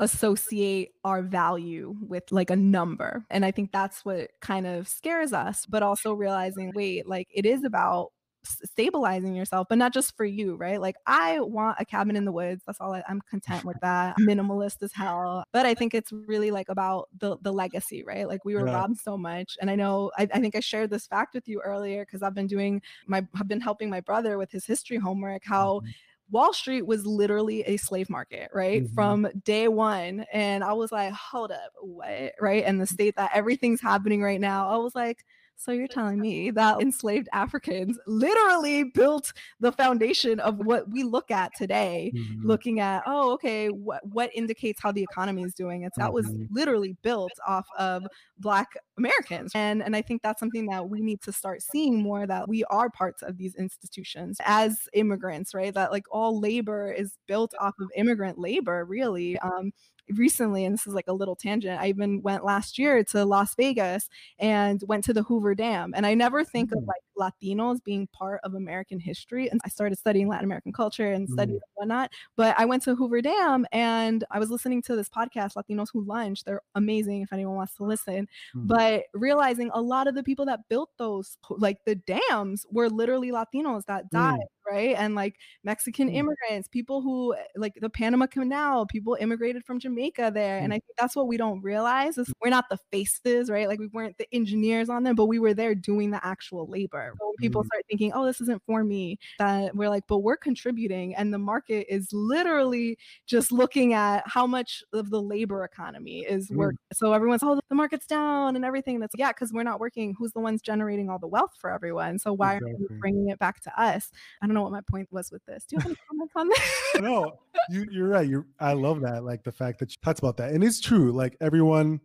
[0.00, 3.24] associate our value with like a number.
[3.30, 7.46] And I think that's what kind of scares us, but also realizing, wait, like it
[7.46, 8.10] is about
[8.44, 10.80] stabilizing yourself, but not just for you, right?
[10.80, 12.62] Like I want a cabin in the woods.
[12.66, 14.16] That's all I, am content with that.
[14.20, 15.44] Minimalist as hell.
[15.52, 18.28] But I think it's really like about the the legacy, right?
[18.28, 18.74] Like we were yeah.
[18.74, 19.56] robbed so much.
[19.60, 22.34] And I know I, I think I shared this fact with you earlier because I've
[22.34, 25.90] been doing my I've been helping my brother with his history homework, how mm-hmm.
[26.30, 28.84] Wall Street was literally a slave market, right?
[28.84, 28.94] Mm-hmm.
[28.94, 30.26] From day one.
[30.32, 32.32] And I was like, hold up, what?
[32.40, 32.64] Right.
[32.64, 35.24] And the state that everything's happening right now, I was like,
[35.56, 41.30] so you're telling me that enslaved Africans literally built the foundation of what we look
[41.30, 42.46] at today, mm-hmm.
[42.46, 45.82] looking at, oh, okay, what what indicates how the economy is doing?
[45.82, 46.52] It's that was mm-hmm.
[46.52, 48.04] literally built off of
[48.38, 49.52] black Americans.
[49.54, 52.64] And and I think that's something that we need to start seeing more that we
[52.64, 55.72] are parts of these institutions as immigrants, right?
[55.72, 59.38] That like all labor is built off of immigrant labor, really.
[59.38, 59.72] Um,
[60.10, 63.54] recently, and this is like a little tangent, I even went last year to Las
[63.54, 65.92] Vegas and went to the Hoover Dam.
[65.94, 66.78] And I never think mm.
[66.78, 69.48] of like Latinos being part of American history.
[69.48, 71.74] And I started studying Latin American culture and studying mm.
[71.74, 72.12] whatnot.
[72.36, 76.04] But I went to Hoover Dam and I was listening to this podcast, Latinos Who
[76.04, 76.44] Lunch.
[76.44, 78.28] They're amazing if anyone wants to listen.
[78.54, 78.66] Mm.
[78.66, 83.30] But realizing a lot of the people that built those, like the dams, were literally
[83.30, 84.38] Latinos that died.
[84.38, 84.94] Mm right?
[84.98, 86.14] And like Mexican mm.
[86.14, 90.60] immigrants, people who eh, like the Panama Canal, people immigrated from Jamaica there.
[90.60, 90.64] Mm.
[90.64, 93.68] And I think that's what we don't realize is we're not the faces, right?
[93.68, 97.14] Like we weren't the engineers on them, but we were there doing the actual labor.
[97.18, 97.66] So when people mm.
[97.66, 101.14] start thinking, oh, this isn't for me, that we're like, but we're contributing.
[101.14, 106.48] And the market is literally just looking at how much of the labor economy is
[106.48, 106.56] mm.
[106.56, 106.74] work.
[106.92, 109.00] So everyone's, oh, the market's down and everything.
[109.00, 110.14] That's yeah, because we're not working.
[110.18, 112.18] Who's the ones generating all the wealth for everyone?
[112.18, 112.72] So why exactly.
[112.72, 114.10] are we bringing it back to us?
[114.42, 115.64] I don't know what my point was with this.
[115.64, 117.02] Do you have any comments on this?
[117.02, 117.38] no,
[117.70, 118.28] you, you're right.
[118.28, 119.24] You're I love that.
[119.24, 120.52] Like the fact that you talked about that.
[120.52, 121.12] And it's true.
[121.12, 122.00] Like everyone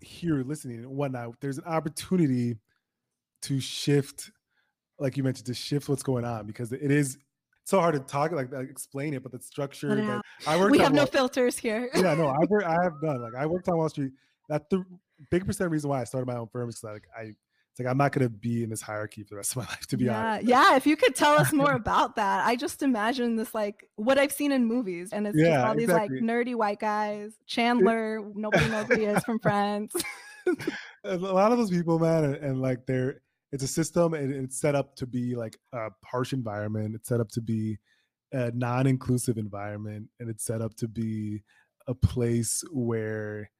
[0.00, 2.56] here listening and whatnot, there's an opportunity
[3.42, 4.30] to shift,
[4.98, 7.18] like you mentioned, to shift what's going on because it is
[7.64, 9.94] so hard to talk like, like explain it, but the structure.
[9.94, 10.70] That I work.
[10.70, 11.90] We have no filters here.
[11.94, 12.64] yeah, no, I work.
[12.64, 14.12] I have done like I worked on Wall Street.
[14.48, 14.84] That's the
[15.30, 17.32] big percent reason why I started my own firm is like I
[17.74, 19.62] it's like I'm not going to be in this hierarchy for the rest of my
[19.68, 20.46] life, to be yeah, honest.
[20.46, 24.16] Yeah, if you could tell us more about that, I just imagine this like what
[24.16, 26.20] I've seen in movies, and it's yeah, just all these exactly.
[26.20, 27.32] like nerdy white guys.
[27.46, 29.92] Chandler, nobody knows who he is from Friends.
[31.04, 34.60] a lot of those people, man, and, and like they're it's a system, and it's
[34.60, 36.94] set up to be like a harsh environment.
[36.94, 37.78] It's set up to be
[38.30, 41.42] a non-inclusive environment, and it's set up to be
[41.88, 43.50] a place where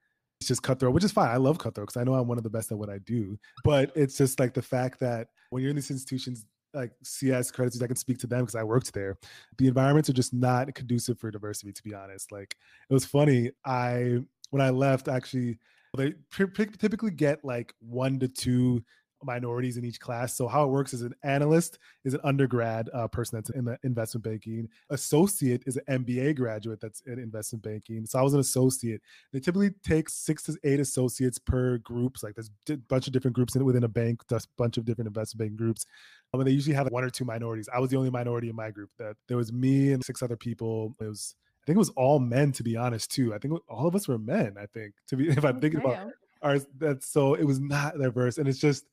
[0.41, 1.31] it's just cutthroat, which is fine.
[1.31, 3.39] I love cutthroat because I know I'm one of the best at what I do.
[3.63, 6.45] But it's just like the fact that when you're in these institutions,
[6.75, 9.17] like CS credits, I can speak to them because I worked there.
[9.59, 12.33] The environments are just not conducive for diversity, to be honest.
[12.33, 12.57] Like
[12.91, 13.53] it was funny.
[13.65, 14.19] I
[14.51, 15.59] when I left, actually,
[15.97, 18.85] they typically get like one to two
[19.25, 20.37] minorities in each class.
[20.37, 23.79] So how it works is an analyst is an undergrad uh, person that's in the
[23.83, 24.69] investment banking.
[24.91, 28.07] Associate is an MBA graduate that's in investment banking.
[28.07, 29.01] So I was an associate.
[29.33, 32.19] They typically take six to eight associates per group.
[32.19, 34.23] So like there's a bunch of different groups within a bank.
[34.31, 35.87] A bunch of different investment banking groups.
[36.33, 37.69] Um, and they usually have one or two minorities.
[37.73, 38.91] I was the only minority in my group.
[38.99, 40.95] That there was me and six other people.
[41.01, 41.35] It was
[41.65, 43.33] I think it was all men to be honest too.
[43.33, 44.57] I think all of us were men.
[44.61, 46.11] I think to be if I'm thinking about
[46.43, 48.85] ours, that's so it was not diverse, and it's just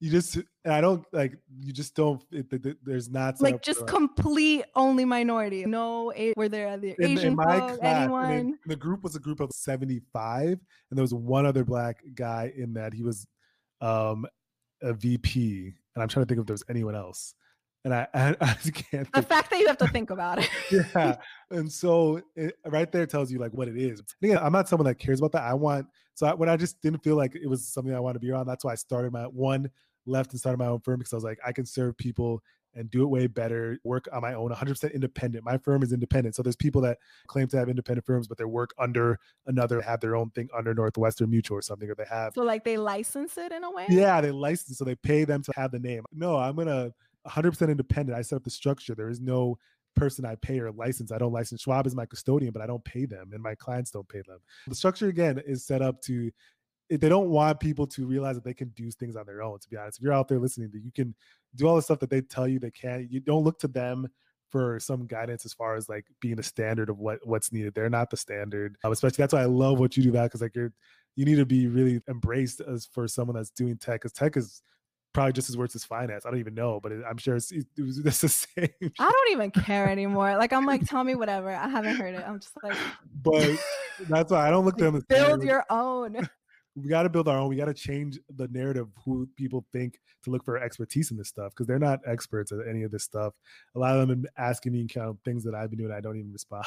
[0.00, 4.64] you just i don't like you just don't it, it, there's not like just complete
[4.74, 5.64] only minority.
[5.64, 8.58] No were there the in, asian in my class, anyone?
[8.66, 10.58] the group was a group of 75 and
[10.90, 12.92] there was one other black guy in that.
[12.92, 13.26] He was
[13.80, 14.26] um
[14.82, 17.34] a vp and i'm trying to think if there was anyone else
[17.84, 19.12] and I, I, I can't.
[19.12, 20.48] The fact that you have to think about it.
[20.70, 21.16] yeah,
[21.50, 24.02] and so it, right there tells you like what it is.
[24.22, 25.42] Again, I'm not someone that cares about that.
[25.42, 28.14] I want so I, when I just didn't feel like it was something I wanted
[28.14, 28.46] to be around.
[28.46, 29.70] That's why I started my one
[30.06, 32.42] left and started my own firm because I was like, I can serve people
[32.76, 35.44] and do it way better, work on my own, 100% independent.
[35.44, 36.34] My firm is independent.
[36.34, 40.00] So there's people that claim to have independent firms, but they work under another, have
[40.00, 42.32] their own thing under Northwestern Mutual or something, or they have.
[42.34, 43.86] So like they license it in a way?
[43.88, 44.78] Yeah, they license.
[44.78, 46.04] So they pay them to have the name.
[46.12, 46.92] No, I'm going to
[47.26, 48.16] 100% independent.
[48.16, 48.94] I set up the structure.
[48.94, 49.58] There is no
[49.94, 51.12] person I pay or license.
[51.12, 51.62] I don't license.
[51.62, 54.38] Schwab is my custodian, but I don't pay them, and my clients don't pay them.
[54.66, 56.30] The structure again is set up to
[56.90, 59.58] they don't want people to realize that they can do things on their own.
[59.58, 61.14] To be honest, if you're out there listening, that you can
[61.54, 63.08] do all the stuff that they tell you they can.
[63.10, 64.08] You don't look to them
[64.50, 67.74] for some guidance as far as like being the standard of what what's needed.
[67.74, 68.76] They're not the standard.
[68.84, 70.72] Um, especially that's why I love what you do, that because like you're
[71.16, 74.62] you need to be really embraced as for someone that's doing tech because tech is
[75.14, 76.26] probably just as worth as finance.
[76.26, 78.92] I don't even know, but it, I'm sure it's, it, was it's the same.
[78.98, 80.36] I don't even care anymore.
[80.36, 81.50] Like I'm like, tell me whatever.
[81.50, 82.24] I haven't heard it.
[82.26, 82.76] I'm just like,
[83.22, 83.58] but
[84.10, 85.02] that's why I don't look at them.
[85.08, 86.28] Build your own.
[86.76, 87.48] we got to build our own.
[87.48, 91.28] We got to change the narrative who people think to look for expertise in this
[91.28, 93.32] stuff because they're not experts at any of this stuff.
[93.76, 95.92] A lot of them have been asking me kind of things that I've been doing.
[95.92, 96.66] I don't even respond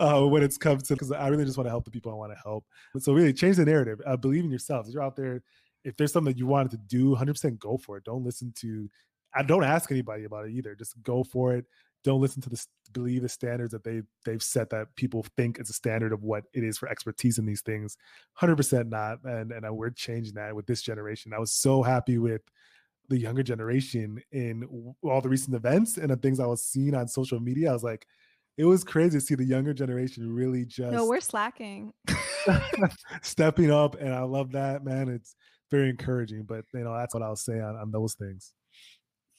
[0.00, 2.14] uh, when it comes to because I really just want to help the people I
[2.14, 2.64] want to help.
[2.98, 4.00] So really change the narrative.
[4.06, 4.88] Uh, believe in yourselves.
[4.88, 5.42] If you're out there,
[5.86, 8.04] if there's something that you wanted to do, 100% go for it.
[8.04, 8.90] Don't listen to.
[9.34, 10.74] I don't ask anybody about it either.
[10.74, 11.64] Just go for it
[12.06, 15.68] don't listen to the believe the standards that they they've set that people think is
[15.68, 17.96] a standard of what it is for expertise in these things
[18.40, 22.16] 100% not and and uh, we're changing that with this generation i was so happy
[22.16, 22.42] with
[23.08, 27.08] the younger generation in all the recent events and the things i was seeing on
[27.08, 28.06] social media i was like
[28.56, 31.92] it was crazy to see the younger generation really just no we're slacking
[33.22, 35.34] stepping up and i love that man it's
[35.70, 38.52] very encouraging but you know that's what i'll say on, on those things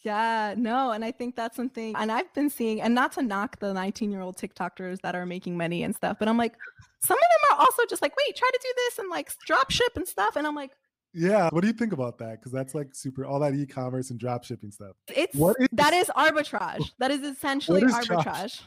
[0.03, 3.59] yeah, no, and I think that's something, and I've been seeing, and not to knock
[3.59, 6.53] the 19 year old TikTokers that are making money and stuff, but I'm like,
[7.01, 9.71] some of them are also just like, wait, try to do this and like drop
[9.71, 10.35] ship and stuff.
[10.35, 10.71] And I'm like,
[11.13, 12.39] yeah, what do you think about that?
[12.39, 14.95] Because that's like super, all that e commerce and drop shipping stuff.
[15.13, 16.91] It's what is, that is arbitrage.
[16.99, 18.61] That is essentially is arbitrage.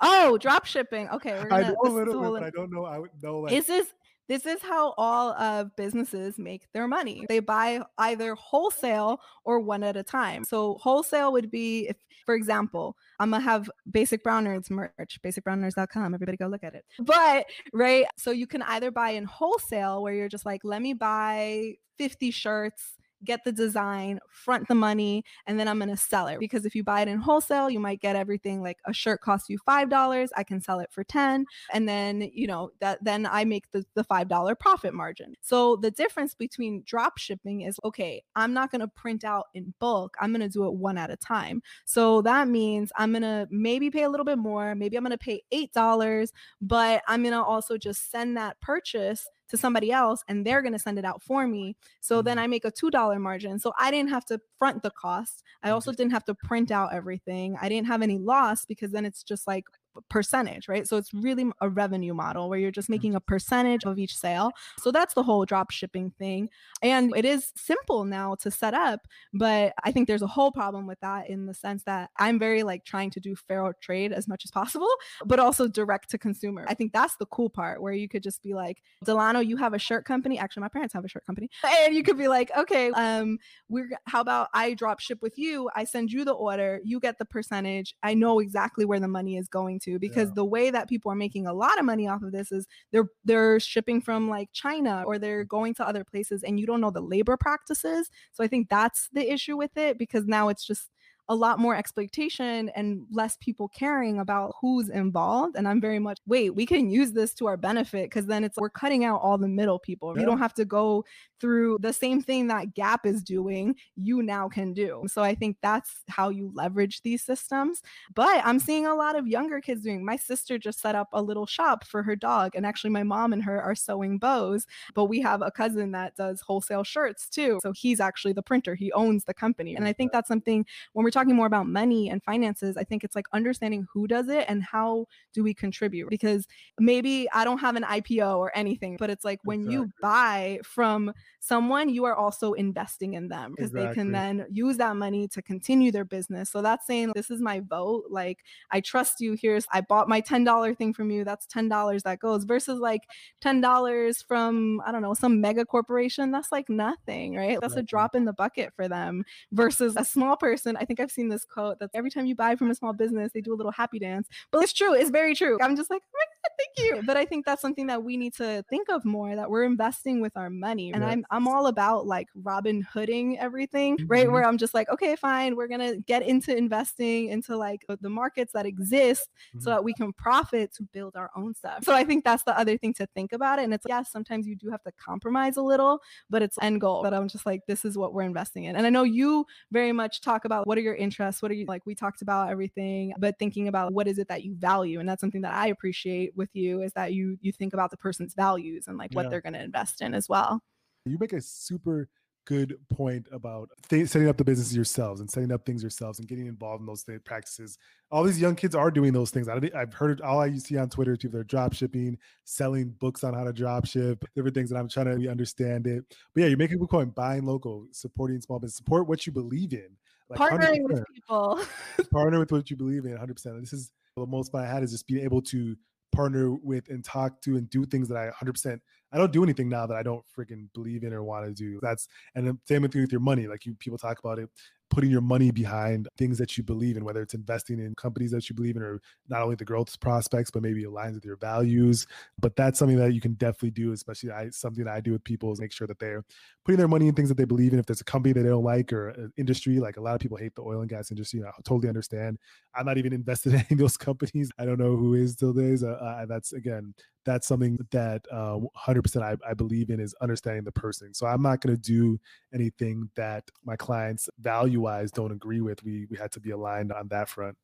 [0.00, 1.08] Oh, drop shipping.
[1.10, 2.84] Okay, we're gonna, I know a little bit, but I don't know.
[2.84, 3.40] I would know.
[3.40, 3.88] Like, is this
[4.28, 7.24] this is how all of businesses make their money.
[7.28, 10.44] They buy either wholesale or one at a time.
[10.44, 16.14] So wholesale would be if for example, I'm gonna have basic brown nerds merch, basicbrownnerds.com.
[16.14, 16.84] Everybody go look at it.
[16.98, 20.94] But right, so you can either buy in wholesale where you're just like, let me
[20.94, 22.93] buy 50 shirts
[23.24, 26.38] get the design, front the money, and then I'm going to sell it.
[26.40, 29.48] Because if you buy it in wholesale, you might get everything like a shirt costs
[29.48, 33.44] you $5, I can sell it for 10, and then, you know, that then I
[33.44, 35.34] make the the $5 profit margin.
[35.40, 39.74] So the difference between drop shipping is okay, I'm not going to print out in
[39.78, 40.16] bulk.
[40.20, 41.62] I'm going to do it one at a time.
[41.84, 45.10] So that means I'm going to maybe pay a little bit more, maybe I'm going
[45.10, 46.28] to pay $8,
[46.60, 50.72] but I'm going to also just send that purchase to somebody else and they're going
[50.72, 51.76] to send it out for me.
[52.00, 52.26] So mm-hmm.
[52.26, 53.58] then I make a $2 margin.
[53.58, 55.42] So I didn't have to front the cost.
[55.62, 57.56] I also didn't have to print out everything.
[57.60, 59.64] I didn't have any loss because then it's just like
[60.08, 60.86] percentage, right?
[60.86, 62.92] So it's really a revenue model where you're just mm.
[62.92, 64.52] making a percentage of each sale.
[64.80, 66.48] So that's the whole drop shipping thing.
[66.82, 69.00] And it is simple now to set up,
[69.32, 72.62] but I think there's a whole problem with that in the sense that I'm very
[72.62, 74.88] like trying to do fair trade as much as possible,
[75.24, 76.64] but also direct to consumer.
[76.68, 79.74] I think that's the cool part where you could just be like, Delano, you have
[79.74, 80.38] a shirt company.
[80.38, 81.48] Actually, my parents have a shirt company.
[81.84, 83.38] And you could be like, okay, um,
[83.68, 85.70] we're how about I drop ship with you?
[85.74, 87.94] I send you the order, you get the percentage.
[88.02, 90.34] I know exactly where the money is going to because yeah.
[90.34, 93.08] the way that people are making a lot of money off of this is they're
[93.24, 95.56] they're shipping from like China or they're mm-hmm.
[95.56, 98.10] going to other places and you don't know the labor practices.
[98.32, 100.90] So I think that's the issue with it because now it's just
[101.28, 105.56] a lot more exploitation and less people caring about who's involved.
[105.56, 108.58] And I'm very much, wait, we can use this to our benefit because then it's
[108.58, 110.12] we're cutting out all the middle people.
[110.14, 110.20] Yeah.
[110.20, 111.04] You don't have to go
[111.44, 115.02] through the same thing that Gap is doing, you now can do.
[115.08, 117.82] So I think that's how you leverage these systems.
[118.14, 120.02] But I'm seeing a lot of younger kids doing.
[120.06, 123.34] My sister just set up a little shop for her dog, and actually my mom
[123.34, 124.66] and her are sewing bows.
[124.94, 127.58] But we have a cousin that does wholesale shirts too.
[127.62, 128.74] So he's actually the printer.
[128.74, 129.76] He owns the company.
[129.76, 130.64] And I think that's something
[130.94, 134.28] when we're talking more about money and finances, I think it's like understanding who does
[134.28, 136.46] it and how do we contribute because
[136.78, 139.74] maybe I don't have an IPO or anything, but it's like when exactly.
[139.74, 143.88] you buy from someone, you are also investing in them because exactly.
[143.88, 146.50] they can then use that money to continue their business.
[146.50, 148.04] So that's saying, this is my vote.
[148.10, 149.36] Like, I trust you.
[149.40, 151.24] Here's, I bought my $10 thing from you.
[151.24, 153.02] That's $10 that goes versus like
[153.42, 156.30] $10 from, I don't know, some mega corporation.
[156.30, 157.58] That's like nothing, right?
[157.60, 160.76] That's a drop in the bucket for them versus a small person.
[160.76, 163.32] I think I've seen this quote that every time you buy from a small business,
[163.32, 164.28] they do a little happy dance.
[164.50, 164.94] But it's true.
[164.94, 165.58] It's very true.
[165.60, 167.02] I'm just like, oh thank you.
[167.06, 170.20] But I think that's something that we need to think of more that we're investing
[170.20, 170.92] with our money.
[170.92, 171.12] And yes.
[171.12, 174.06] I'm I'm all about like Robin Hooding everything, mm-hmm.
[174.06, 174.30] right?
[174.30, 178.52] Where I'm just like, okay, fine, we're gonna get into investing into like the markets
[178.52, 179.60] that exist mm-hmm.
[179.60, 181.84] so that we can profit to build our own stuff.
[181.84, 183.64] So I think that's the other thing to think about it.
[183.64, 186.80] And it's like, yes, sometimes you do have to compromise a little, but it's end
[186.80, 187.02] goal.
[187.02, 188.76] But I'm just like, this is what we're investing in.
[188.76, 191.66] And I know you very much talk about what are your interests, what are you
[191.66, 195.00] like we talked about everything, but thinking about what is it that you value.
[195.00, 197.96] And that's something that I appreciate with you is that you you think about the
[197.96, 200.62] person's values and like what they're going to invest in as well.
[201.04, 202.08] You make a super
[202.46, 206.28] good point about th- setting up the business yourselves and setting up things yourselves and
[206.28, 207.78] getting involved in those th- practices.
[208.10, 209.48] All these young kids are doing those things.
[209.48, 211.28] I, have heard all I see on Twitter too.
[211.28, 215.20] They're drop shipping, selling books on how to drop ship, different things, and I'm trying
[215.20, 216.04] to understand it.
[216.34, 217.14] But yeah, you're making a good point.
[217.14, 219.88] Buying local, supporting small business, support what you believe in.
[220.28, 221.60] Like Partnering with people.
[222.12, 223.60] partner with what you believe in 100%.
[223.60, 225.76] This is the most fun I had is just being able to
[226.14, 228.80] partner with and talk to and do things that I 100%
[229.14, 231.78] I don't do anything now that I don't freaking believe in or want to do.
[231.80, 233.46] That's and the same thing with your money.
[233.46, 234.50] Like you people talk about it
[234.90, 238.48] putting your money behind things that you believe in, whether it's investing in companies that
[238.48, 242.06] you believe in, or not only the growth prospects, but maybe aligns with your values.
[242.38, 245.52] But that's something that you can definitely do, especially I, something I do with people
[245.52, 246.24] is make sure that they're
[246.64, 247.78] putting their money in things that they believe in.
[247.78, 250.20] If there's a company that they don't like or an industry, like a lot of
[250.20, 252.38] people hate the oil and gas industry, I totally understand.
[252.74, 254.50] I'm not even invested in any of those companies.
[254.58, 255.82] I don't know who is still days.
[255.82, 256.94] Uh, uh, that's again,
[257.24, 261.14] that's something that uh, 100% I, I believe in is understanding the person.
[261.14, 262.18] So I'm not going to do
[262.52, 265.82] anything that my clients value wise don't agree with.
[265.84, 267.56] We we had to be aligned on that front.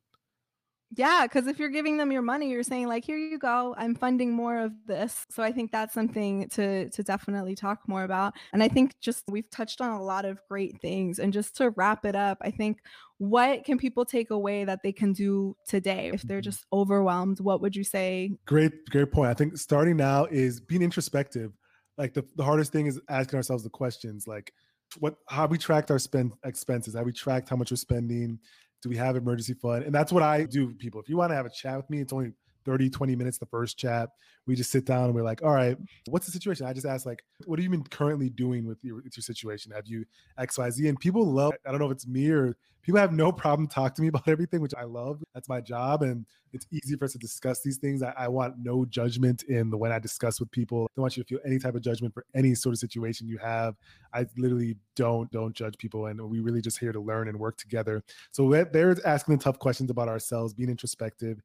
[0.96, 3.94] Yeah, because if you're giving them your money, you're saying like, "Here you go, I'm
[3.94, 8.34] funding more of this." So I think that's something to to definitely talk more about.
[8.52, 11.20] And I think just we've touched on a lot of great things.
[11.20, 12.80] And just to wrap it up, I think
[13.20, 16.44] what can people take away that they can do today if they're Mm-hmm.
[16.44, 17.38] just overwhelmed?
[17.38, 18.32] What would you say?
[18.46, 19.28] Great, great point.
[19.28, 21.52] I think starting now is being introspective.
[21.98, 24.54] Like the, the hardest thing is asking ourselves the questions like
[25.00, 28.38] what how we tracked our spend expenses, have we tracked how much we're spending?
[28.82, 29.84] Do we have emergency fund?
[29.84, 30.98] And that's what I do, people.
[31.02, 32.32] If you want to have a chat with me, it's only
[32.64, 34.10] 30, 20 minutes the first chat.
[34.46, 35.76] We just sit down and we're like, all right,
[36.08, 36.66] what's the situation?
[36.66, 39.72] I just ask like, what have you been currently doing with your, with your situation?
[39.72, 40.04] Have you
[40.38, 40.88] XYZ?
[40.88, 43.96] And people love, I don't know if it's me or people have no problem talking
[43.96, 45.22] to me about everything, which I love.
[45.34, 46.02] That's my job.
[46.02, 48.02] And it's easy for us to discuss these things.
[48.02, 50.84] I, I want no judgment in the when I discuss with people.
[50.84, 53.28] I don't want you to feel any type of judgment for any sort of situation
[53.28, 53.76] you have.
[54.12, 57.56] I literally don't don't judge people, and we really just here to learn and work
[57.56, 58.02] together.
[58.32, 61.40] So they're asking the tough questions about ourselves, being introspective.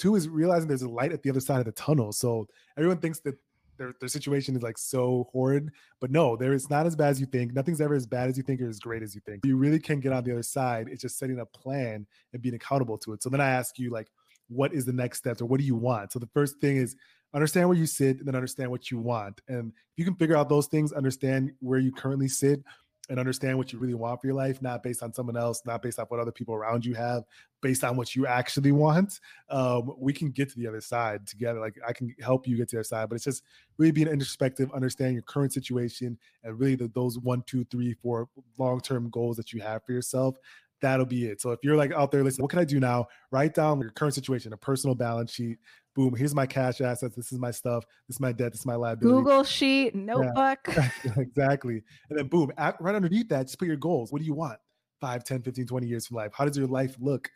[0.00, 2.10] Two is realizing there's a light at the other side of the tunnel.
[2.10, 3.36] So everyone thinks that
[3.76, 5.70] their, their situation is like so horrid,
[6.00, 7.54] but no, there is not as bad as you think.
[7.54, 9.44] Nothing's ever as bad as you think or as great as you think.
[9.44, 10.88] You really can get on the other side.
[10.90, 13.22] It's just setting a plan and being accountable to it.
[13.22, 14.08] So then I ask you like,
[14.48, 16.12] what is the next steps or what do you want?
[16.12, 16.96] So the first thing is
[17.34, 19.40] understand where you sit and then understand what you want.
[19.48, 22.62] And if you can figure out those things, understand where you currently sit
[23.10, 25.82] and understand what you really want for your life, not based on someone else, not
[25.82, 27.24] based on what other people around you have,
[27.60, 29.18] based on what you actually want,
[29.50, 31.58] um, we can get to the other side together.
[31.58, 33.42] Like I can help you get to the other side, but it's just
[33.78, 38.28] really being introspective, understand your current situation, and really the, those one, two, three, four
[38.58, 40.36] long term goals that you have for yourself.
[40.80, 41.42] That'll be it.
[41.42, 43.08] So if you're like out there, listen, what can I do now?
[43.32, 45.58] Write down your current situation, a personal balance sheet.
[46.00, 47.14] Boom, here's my cash assets.
[47.14, 47.84] This is my stuff.
[48.08, 48.52] This is my debt.
[48.52, 49.22] This is my liability.
[49.22, 50.66] Google Sheet, notebook.
[51.18, 51.82] exactly.
[52.08, 54.10] And then boom, at, right underneath that, just put your goals.
[54.10, 54.58] What do you want?
[55.02, 56.30] 5, 10, 15, 20 years from life.
[56.32, 57.28] How does your life look?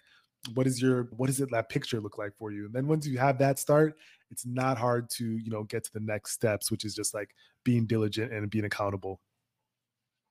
[0.54, 2.64] What is your what does it that picture look like for you?
[2.64, 3.96] And then once you have that start,
[4.30, 7.34] it's not hard to, you know, get to the next steps, which is just like
[7.64, 9.20] being diligent and being accountable.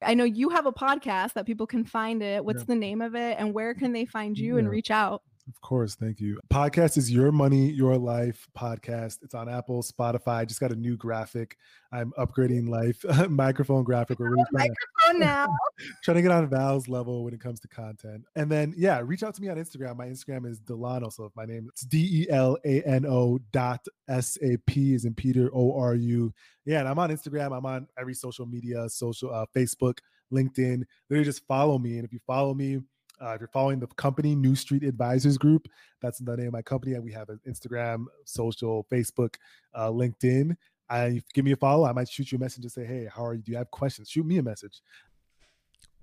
[0.02, 2.44] I know you have a podcast that people can find it.
[2.44, 2.66] What's Yeah.
[2.70, 5.22] the name of it and where can they find you and reach out?
[5.50, 6.40] Of course, thank you.
[6.50, 9.18] Podcast is Your Money, Your Life podcast.
[9.24, 10.48] It's on Apple, Spotify.
[10.48, 11.58] Just got a new graphic.
[11.92, 14.20] I'm upgrading life microphone graphic.
[14.20, 14.76] We're really trying to
[15.10, 15.48] Oh, now.
[16.04, 18.24] trying to get on Val's level when it comes to content.
[18.38, 19.98] And then, yeah, reach out to me on Instagram.
[19.98, 21.10] My Instagram is Delano.
[21.10, 24.94] So if my name is D E L A N O dot S A P
[24.94, 26.34] is in Peter O R U.
[26.66, 27.56] Yeah, and I'm on Instagram.
[27.56, 29.98] I'm on every social media, social uh, Facebook,
[30.34, 30.84] LinkedIn.
[31.10, 31.98] Literally just follow me.
[31.98, 32.80] And if you follow me,
[33.24, 35.68] uh, if you're following the company New Street Advisors Group,
[36.02, 36.94] that's the name of my company.
[36.94, 39.36] And we have an Instagram, social, Facebook,
[39.74, 40.56] uh, LinkedIn.
[40.90, 41.88] I give me a follow.
[41.88, 43.42] I might shoot you a message and say, "Hey, how are you?
[43.42, 44.82] Do you have questions?" Shoot me a message.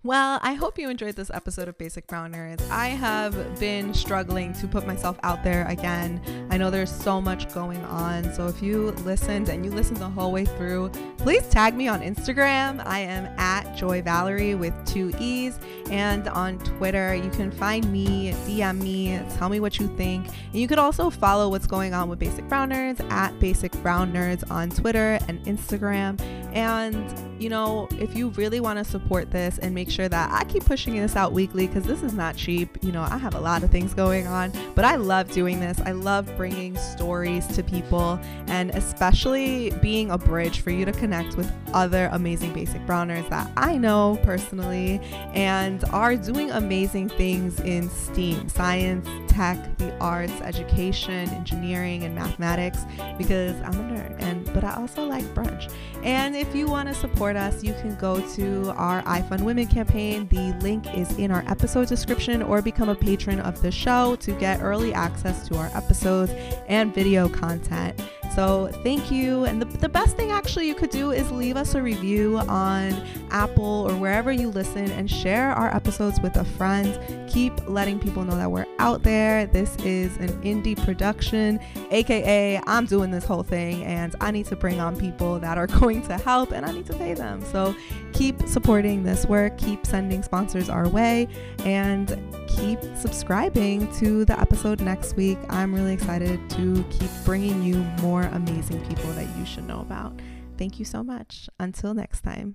[0.02, 2.66] Well, I hope you enjoyed this episode of Basic Brown Nerds.
[2.70, 6.22] I have been struggling to put myself out there again.
[6.50, 8.32] I know there's so much going on.
[8.32, 10.88] So if you listened and you listened the whole way through,
[11.18, 12.82] please tag me on Instagram.
[12.86, 15.58] I am at Joy Valerie with two E's.
[15.90, 20.26] And on Twitter, you can find me, DM me, tell me what you think.
[20.28, 24.14] And you could also follow what's going on with Basic Brown Nerds at Basic Brown
[24.14, 26.18] Nerds on Twitter and Instagram.
[26.54, 30.44] And, you know, if you really want to support this and make sure that I
[30.44, 33.40] keep pushing this out weekly, because this is not cheap, you know, I have a
[33.40, 35.80] lot of things going on, but I love doing this.
[35.80, 41.36] I love bringing stories to people and especially being a bridge for you to connect
[41.36, 45.00] with other amazing basic browners that I know personally
[45.32, 49.08] and are doing amazing things in STEAM science,
[49.40, 52.84] tech, the arts, education, engineering, and mathematics
[53.16, 55.72] because I'm a nerd and but I also like brunch.
[56.02, 60.28] And if you want to support us, you can go to our iFund Women campaign.
[60.28, 64.32] The link is in our episode description or become a patron of the show to
[64.32, 66.32] get early access to our episodes
[66.68, 67.98] and video content.
[68.34, 69.44] So thank you.
[69.44, 72.92] And the, the best thing actually you could do is leave us a review on
[73.30, 76.98] Apple or wherever you listen and share our episodes with a friend.
[77.28, 79.46] Keep letting people know that we're out there.
[79.46, 81.60] This is an indie production,
[81.90, 85.66] aka I'm doing this whole thing and I need to bring on people that are
[85.80, 87.44] going to help and I need to pay them.
[87.46, 87.74] So
[88.12, 91.28] keep supporting this work, keep sending sponsors our way,
[91.64, 92.16] and
[92.56, 95.38] keep subscribing to the episode next week.
[95.48, 100.12] I'm really excited to keep bringing you more amazing people that you should know about.
[100.56, 101.48] Thank you so much.
[101.58, 102.48] Until next time.